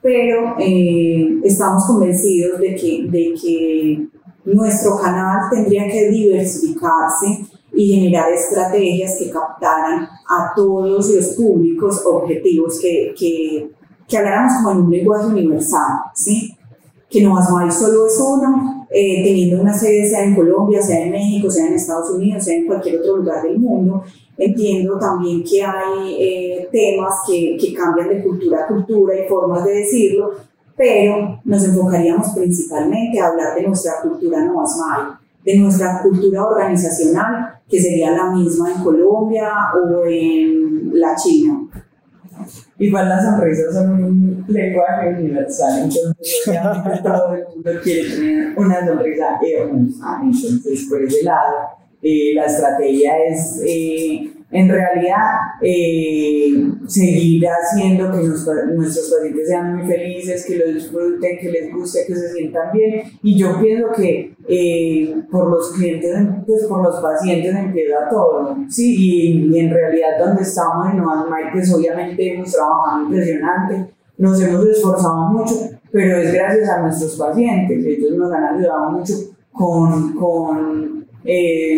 [0.02, 0.56] pero
[1.44, 4.08] estamos convencidos de que, de que
[4.46, 12.80] nuestro canal tendría que diversificarse y generar estrategias que captaran a todos los públicos objetivos,
[12.82, 13.70] que, que,
[14.08, 16.58] que habláramos como en un lenguaje universal, ¿sí?
[17.10, 21.12] que no hay solo es uno, eh, teniendo una sede sea en Colombia, sea en
[21.12, 24.04] México, sea en Estados Unidos, sea en cualquier otro lugar del mundo.
[24.38, 29.66] Entiendo también que hay eh, temas que, que cambian de cultura a cultura y formas
[29.66, 30.32] de decirlo,
[30.76, 37.60] pero nos enfocaríamos principalmente a hablar de nuestra cultura no asmal, de nuestra cultura organizacional,
[37.68, 41.68] que sería la misma en Colombia o en la China.
[42.80, 46.44] Igual las sonrisas son un lenguaje universal, entonces
[47.04, 51.56] todo el mundo quiere tener una sonrisa hermosa, entonces por ese lado
[52.04, 59.88] eh, la estrategia es eh, en realidad eh, seguir haciendo que nuestros pacientes sean muy
[59.88, 63.04] felices, que lo disfruten, que les guste, que se sientan bien.
[63.22, 68.96] Y yo pienso que eh, por los clientes, pues por los pacientes empieza todo, Sí,
[68.98, 75.28] y, en realidad donde estamos en Nueva pues obviamente hemos trabajado impresionante, nos hemos esforzado
[75.30, 75.56] mucho,
[75.92, 79.14] pero es gracias a nuestros pacientes, ellos nos han ayudado mucho
[79.52, 80.97] con, con
[81.30, 81.76] eh,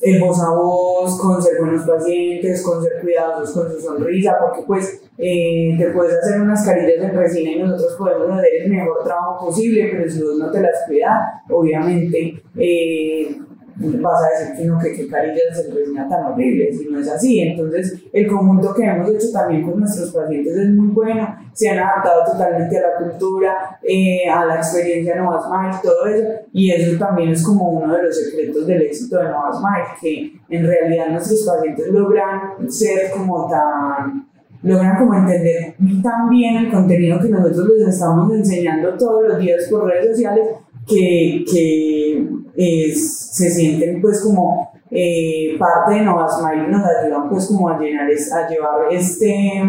[0.00, 4.62] el voz a voz, con ser buenos pacientes, con ser cuidadosos con su sonrisa, porque
[4.64, 9.02] pues eh, te puedes hacer unas carillas en resina y nosotros podemos hacer el mejor
[9.02, 11.18] trabajo posible, pero si vos no te las cuidas,
[11.50, 13.36] obviamente eh,
[13.78, 17.08] vas a decir que no, que qué carillas en resina tan horribles, y no es
[17.08, 17.40] así.
[17.40, 21.78] Entonces, el conjunto que hemos hecho también con nuestros pacientes es muy bueno, se han
[21.78, 26.70] adaptado totalmente a la cultura, eh, a la experiencia de Nova Smile, todo eso, y
[26.70, 30.66] eso también es como uno de los secretos del éxito de Nova Smile, que en
[30.66, 34.26] realidad nuestros pacientes logran ser como tan
[34.62, 39.68] logran como entender tan bien el contenido que nosotros les estamos enseñando todos los días
[39.70, 40.48] por redes sociales
[40.88, 47.68] que, que se sienten pues como eh, parte de Nova Smile nos ayudan pues como
[47.68, 49.62] a llenar, a llevar este...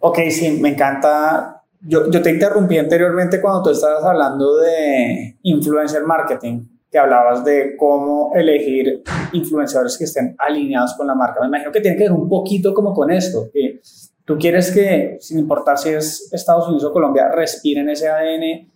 [0.00, 1.62] Ok, sí, me encanta.
[1.80, 7.76] Yo, yo te interrumpí anteriormente cuando tú estabas hablando de influencer marketing, que hablabas de
[7.76, 9.02] cómo elegir
[9.32, 11.40] influenciadores que estén alineados con la marca.
[11.40, 13.80] Me imagino que tiene que ver un poquito como con esto, que
[14.24, 18.73] tú quieres que, sin importar si es Estados Unidos o Colombia, respiren ese ADN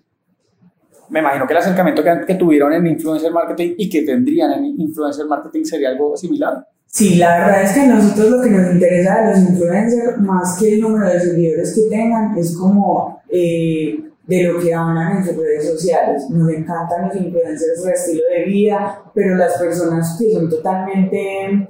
[1.10, 5.26] me imagino que el acercamiento que, tuvieron en influencer marketing y que tendrían en influencer
[5.26, 6.66] marketing sería algo similar.
[6.86, 10.58] Sí, la verdad es que a nosotros lo que nos interesa de los influencers, más
[10.58, 15.24] que el número de seguidores que tengan, es como eh, de lo que hablan en
[15.24, 16.28] sus redes sociales.
[16.30, 21.68] Nos encantan los influencers de estilo de vida, pero las personas que son totalmente,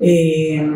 [0.00, 0.70] eh,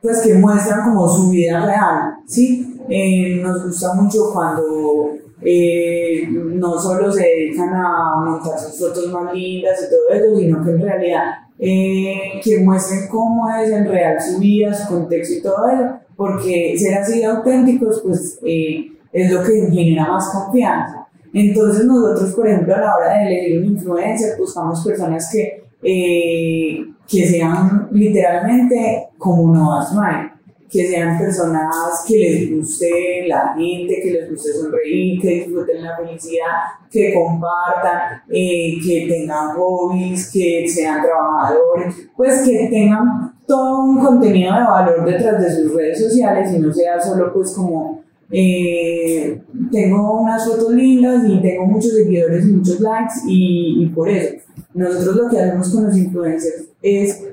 [0.00, 2.80] pues que muestran como su vida real, ¿sí?
[2.88, 9.32] Eh, nos gusta mucho cuando eh, no solo se dedican a montar sus fotos más
[9.32, 11.24] lindas y todo eso, sino que en realidad
[11.58, 16.76] eh, que muestren cómo es en real su vida, su contexto y todo eso, porque
[16.78, 21.08] ser así auténticos, pues eh, es lo que genera más confianza.
[21.32, 26.84] Entonces nosotros, por ejemplo, a la hora de elegir un influencer, buscamos personas que, eh,
[27.06, 30.32] que sean literalmente como Noah Smile,
[30.70, 35.96] que sean personas que les guste la gente, que les guste sonreír, que disfruten la
[35.96, 36.46] felicidad,
[36.90, 44.54] que compartan, eh, que tengan hobbies, que sean trabajadores, pues que tengan todo un contenido
[44.54, 49.40] de valor detrás de sus redes sociales y no sea solo pues como eh,
[49.72, 54.36] tengo unas fotos lindas y tengo muchos seguidores y muchos likes y, y, por eso.
[54.74, 57.24] Nosotros lo que hacemos con los influencers es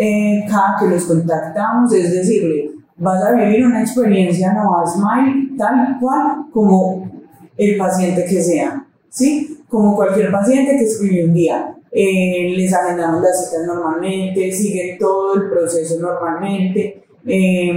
[0.00, 5.98] eh, cada que los contactamos es decirle vas a vivir una experiencia no Smile tal
[6.00, 7.10] cual como
[7.56, 9.58] el paciente que sea ¿sí?
[9.68, 15.34] como cualquier paciente que escribió un día eh, les agendamos las citas normalmente siguen todo
[15.34, 17.72] el proceso normalmente eh,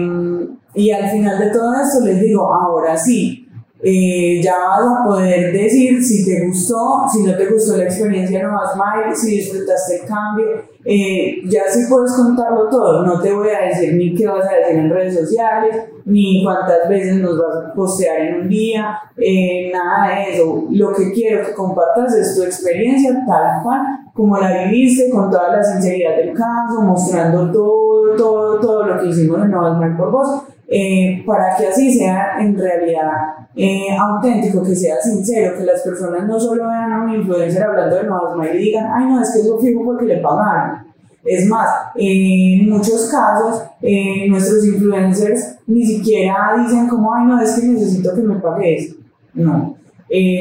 [0.74, 3.41] y al final de todo esto les digo, ahora sí,
[3.84, 8.44] eh, ya vas a poder decir si te gustó, si no te gustó la experiencia
[8.44, 10.48] no vas mal, si disfrutaste el cambio,
[10.86, 14.56] eh, ya sí puedes contarlo todo, no te voy a decir ni qué vas a
[14.56, 15.76] decir en redes sociales,
[16.06, 20.94] ni cuántas veces nos vas a postear en un día, eh, nada de eso, lo
[20.94, 23.82] que quiero que compartas es tu experiencia tal cual
[24.14, 29.08] como la viviste, con toda la sinceridad del caso, mostrando todo, todo, todo lo que
[29.08, 30.44] hicimos en No Vas Mal por Vos,
[30.74, 33.12] eh, para que así sea en realidad
[33.54, 37.98] eh, auténtico, que sea sincero, que las personas no solo vean a un influencer hablando
[37.98, 40.88] de nuevas y digan, ay no, es que eso fijo porque le pagaron.
[41.26, 47.52] Es más, en muchos casos, eh, nuestros influencers ni siquiera dicen como, ay no, es
[47.52, 48.96] que necesito que me pagues.
[49.34, 49.76] No,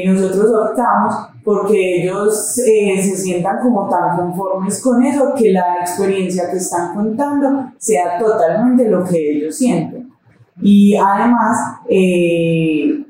[0.05, 1.13] nosotros optamos
[1.43, 7.65] porque ellos se sientan como tan conformes con eso que la experiencia que están contando
[7.77, 10.00] sea totalmente lo que ellos sienten.
[10.61, 11.57] Y además,
[11.89, 13.03] eh,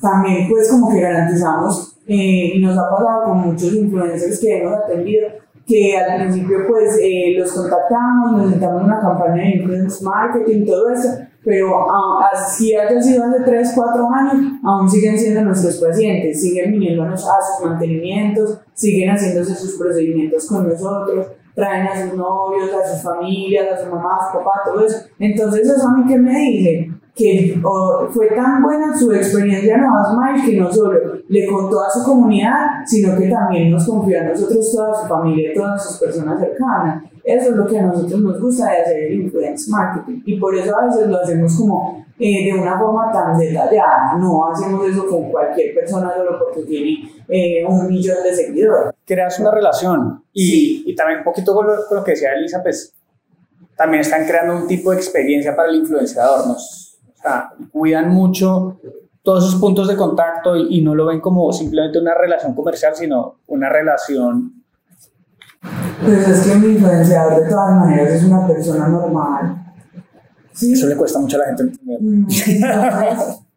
[0.00, 4.74] también pues como que garantizamos, eh, y nos ha pasado con muchos influencers que hemos
[4.74, 5.28] atendido,
[5.66, 11.08] que al principio pues eh, los contactamos, necesitamos una campaña de influence marketing, todo eso,
[11.44, 11.86] pero
[12.32, 17.34] así haya sido hace 3, 4 años, aún siguen siendo nuestros pacientes, siguen viniéndonos a
[17.40, 23.72] sus mantenimientos, siguen haciéndose sus procedimientos con nosotros, traen a sus novios, a sus familias,
[23.72, 25.06] a su mamá, a su papá, todo eso.
[25.18, 27.60] Entonces, eso a mí que me dice que
[28.12, 30.98] fue tan buena su experiencia en Smile que no solo
[31.28, 35.50] le contó a su comunidad, sino que también nos confió a nosotros, toda su familia,
[35.54, 37.04] todas sus personas cercanas.
[37.22, 40.22] Eso es lo que a nosotros nos gusta de hacer el influence marketing.
[40.24, 44.14] Y por eso a veces lo hacemos como eh, de una forma tan detallada.
[44.18, 48.92] No hacemos eso con cualquier persona solo porque tiene eh, un millón de seguidores.
[49.06, 52.94] Creas una relación y, y también un poquito con lo, que decía Elisa, pues
[53.74, 56.46] también están creando un tipo de experiencia para el influenciador.
[56.46, 58.78] Nos, o sea, cuidan mucho
[59.22, 62.94] todos esos puntos de contacto y, y no lo ven como simplemente una relación comercial,
[62.94, 64.60] sino una relación
[66.02, 69.59] pues es que un influenciador de todas maneras es una persona normal
[70.62, 71.98] eso le cuesta mucho a la gente entender.
[72.00, 72.26] Mm,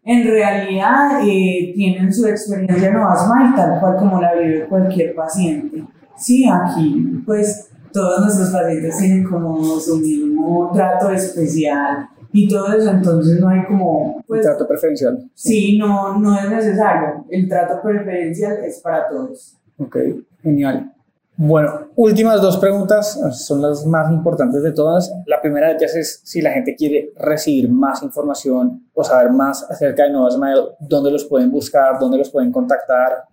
[0.06, 5.84] en realidad eh, tienen su experiencia no mal, tal cual como la vive cualquier paciente.
[6.18, 12.90] Sí, aquí pues todos nuestros pacientes tienen como su mismo trato especial y todo eso,
[12.90, 14.24] entonces no hay como...
[14.26, 15.30] Pues, trato preferencial.
[15.36, 17.26] Sí, no, no es necesario.
[17.30, 19.56] El trato preferencial es para todos.
[19.78, 19.98] Ok,
[20.42, 20.92] genial.
[21.36, 25.12] Bueno, últimas dos preguntas son las más importantes de todas.
[25.26, 29.64] La primera de ellas es si la gente quiere recibir más información o saber más
[29.70, 31.98] acerca de Nova Smile, ¿dónde los pueden buscar?
[32.00, 33.24] ¿Dónde los pueden contactar?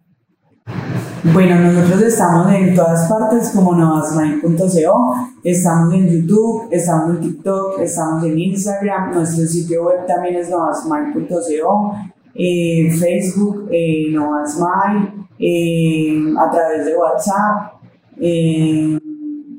[1.35, 8.25] Bueno, nosotros estamos en todas partes como novasmile.co, estamos en YouTube, estamos en TikTok, estamos
[8.25, 11.95] en Instagram, nuestro sitio web también es novasmile.co,
[12.35, 17.80] eh, Facebook, eh, Novasmile, eh, a través de WhatsApp,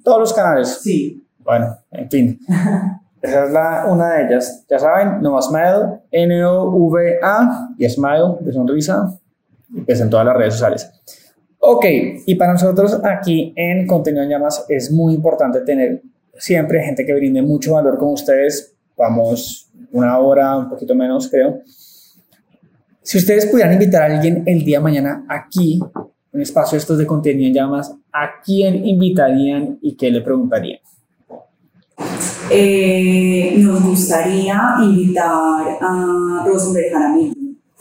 [0.03, 0.79] todos los canales.
[0.81, 1.23] Sí.
[1.39, 2.39] Bueno, en fin.
[3.21, 4.65] Esa es la, una de ellas.
[4.69, 9.19] Ya saben, Nova Smile, N-O-V-A y Smile de sonrisa,
[9.73, 10.91] y pues en todas las redes sociales.
[11.59, 11.85] Ok,
[12.25, 16.01] y para nosotros aquí en Contenido en Llamas es muy importante tener
[16.33, 18.73] siempre gente que brinde mucho valor con ustedes.
[18.97, 21.61] Vamos una hora, un poquito menos, creo.
[23.03, 25.79] Si ustedes pudieran invitar a alguien el día de mañana aquí
[26.33, 30.79] un espacio estos de contenido en llamas, ¿a quién invitarían y qué le preguntarían?
[32.49, 37.33] Eh, nos gustaría invitar a Rosenberg Jaramillo.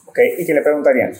[0.07, 1.13] Ok, ¿y qué le preguntarían?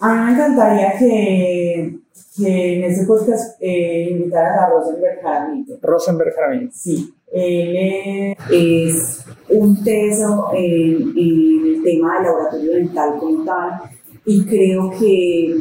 [0.00, 1.98] A mí me encantaría que,
[2.36, 5.78] que en este podcast eh, invitaras a Rosenberg Jaramillo.
[5.82, 6.70] Rosenberg Jaramillo.
[6.72, 13.89] Sí, él es un teso en, en, el tema del laboratorio dental como tal
[14.24, 15.56] y creo que,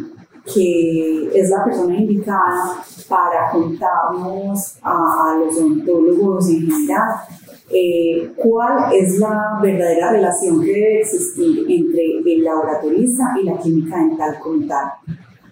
[0.53, 7.09] que es la persona indicada para contarnos a, a los odontólogos en general
[7.71, 13.97] eh, cuál es la verdadera relación que debe existir entre el laboratorista y la química
[13.97, 14.91] dental como tal.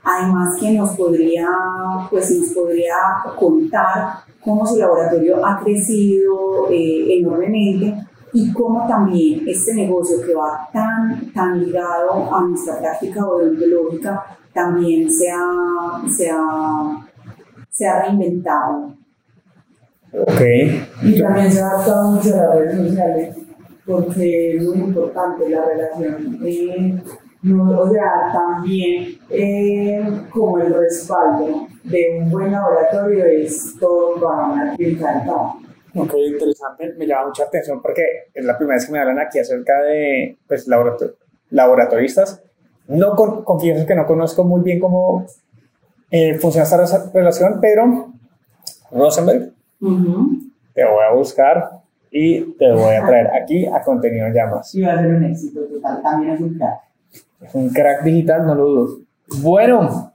[0.04, 1.48] Además que nos podría,
[2.10, 2.96] pues nos podría
[3.38, 7.94] contar cómo su laboratorio ha crecido eh, enormemente
[8.38, 15.10] y cómo también este negocio que va tan, tan ligado a nuestra práctica odontológica también
[15.12, 17.08] se ha, se ha,
[17.68, 18.94] se ha reinventado.
[20.14, 20.42] Ok.
[21.02, 23.38] Y también se ha adaptado mucho a las redes sociales
[23.88, 26.40] porque es muy importante la relación.
[26.46, 27.02] Eh,
[27.42, 34.46] no, o sea, también eh, como el respaldo de un buen laboratorio es todo para
[34.46, 35.67] una clínica dental.
[36.02, 39.40] Ok, interesante, me llama mucha atención porque es la primera vez que me hablan aquí
[39.40, 41.16] acerca de pues, laborator
[41.50, 42.42] laboratoristas.
[42.88, 45.26] No con, confieso que no conozco muy bien cómo
[46.12, 48.10] eh, funciona esta relación, pero
[48.92, 50.52] Rosenberg, Uh -huh.
[50.74, 51.70] te voy a buscar
[52.10, 54.74] y te voy a traer aquí a Contenido en Llamas.
[54.74, 56.80] Y va a ser un éxito total, también es un crack.
[57.42, 58.98] Es un crack digital, no lo dudo.
[59.42, 60.14] Bueno,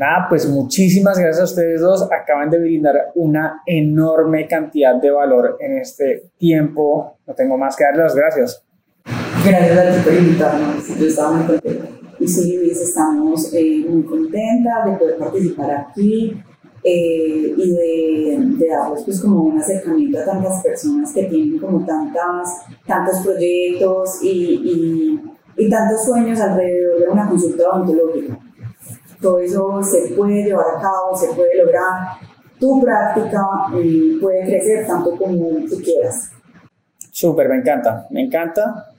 [0.00, 2.08] nada, pues muchísimas gracias a ustedes dos.
[2.10, 7.18] Acaban de brindar una enorme cantidad de valor en este tiempo.
[7.26, 8.64] No tengo más que darles las gracias.
[9.44, 10.98] Gracias a ti por invitarnos.
[10.98, 11.86] Yo estaba muy contenta.
[12.18, 16.42] Y sí, Luis, estamos eh, muy contentas de poder participar aquí
[16.82, 22.62] eh, y de, darles pues como un acercamiento a tantas personas que tienen como tantas,
[22.86, 25.18] tantos proyectos y
[25.70, 28.38] tantos sueños alrededor de una consulta odontológica.
[29.20, 32.18] Todo eso se puede llevar a cabo, se puede lograr.
[32.58, 33.42] Tu práctica
[33.74, 36.30] eh, puede crecer tanto como tú quieras.
[37.10, 38.92] Súper, me encanta, me encanta.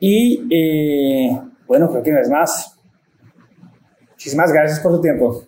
[0.00, 2.76] Y eh, bueno, creo que no es más.
[4.10, 5.42] Muchísimas gracias por tu tiempo.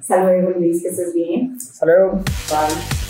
[0.00, 1.56] Hasta luego, Luis, que estés bien.
[1.56, 2.12] Hasta luego.
[2.48, 3.01] Bye.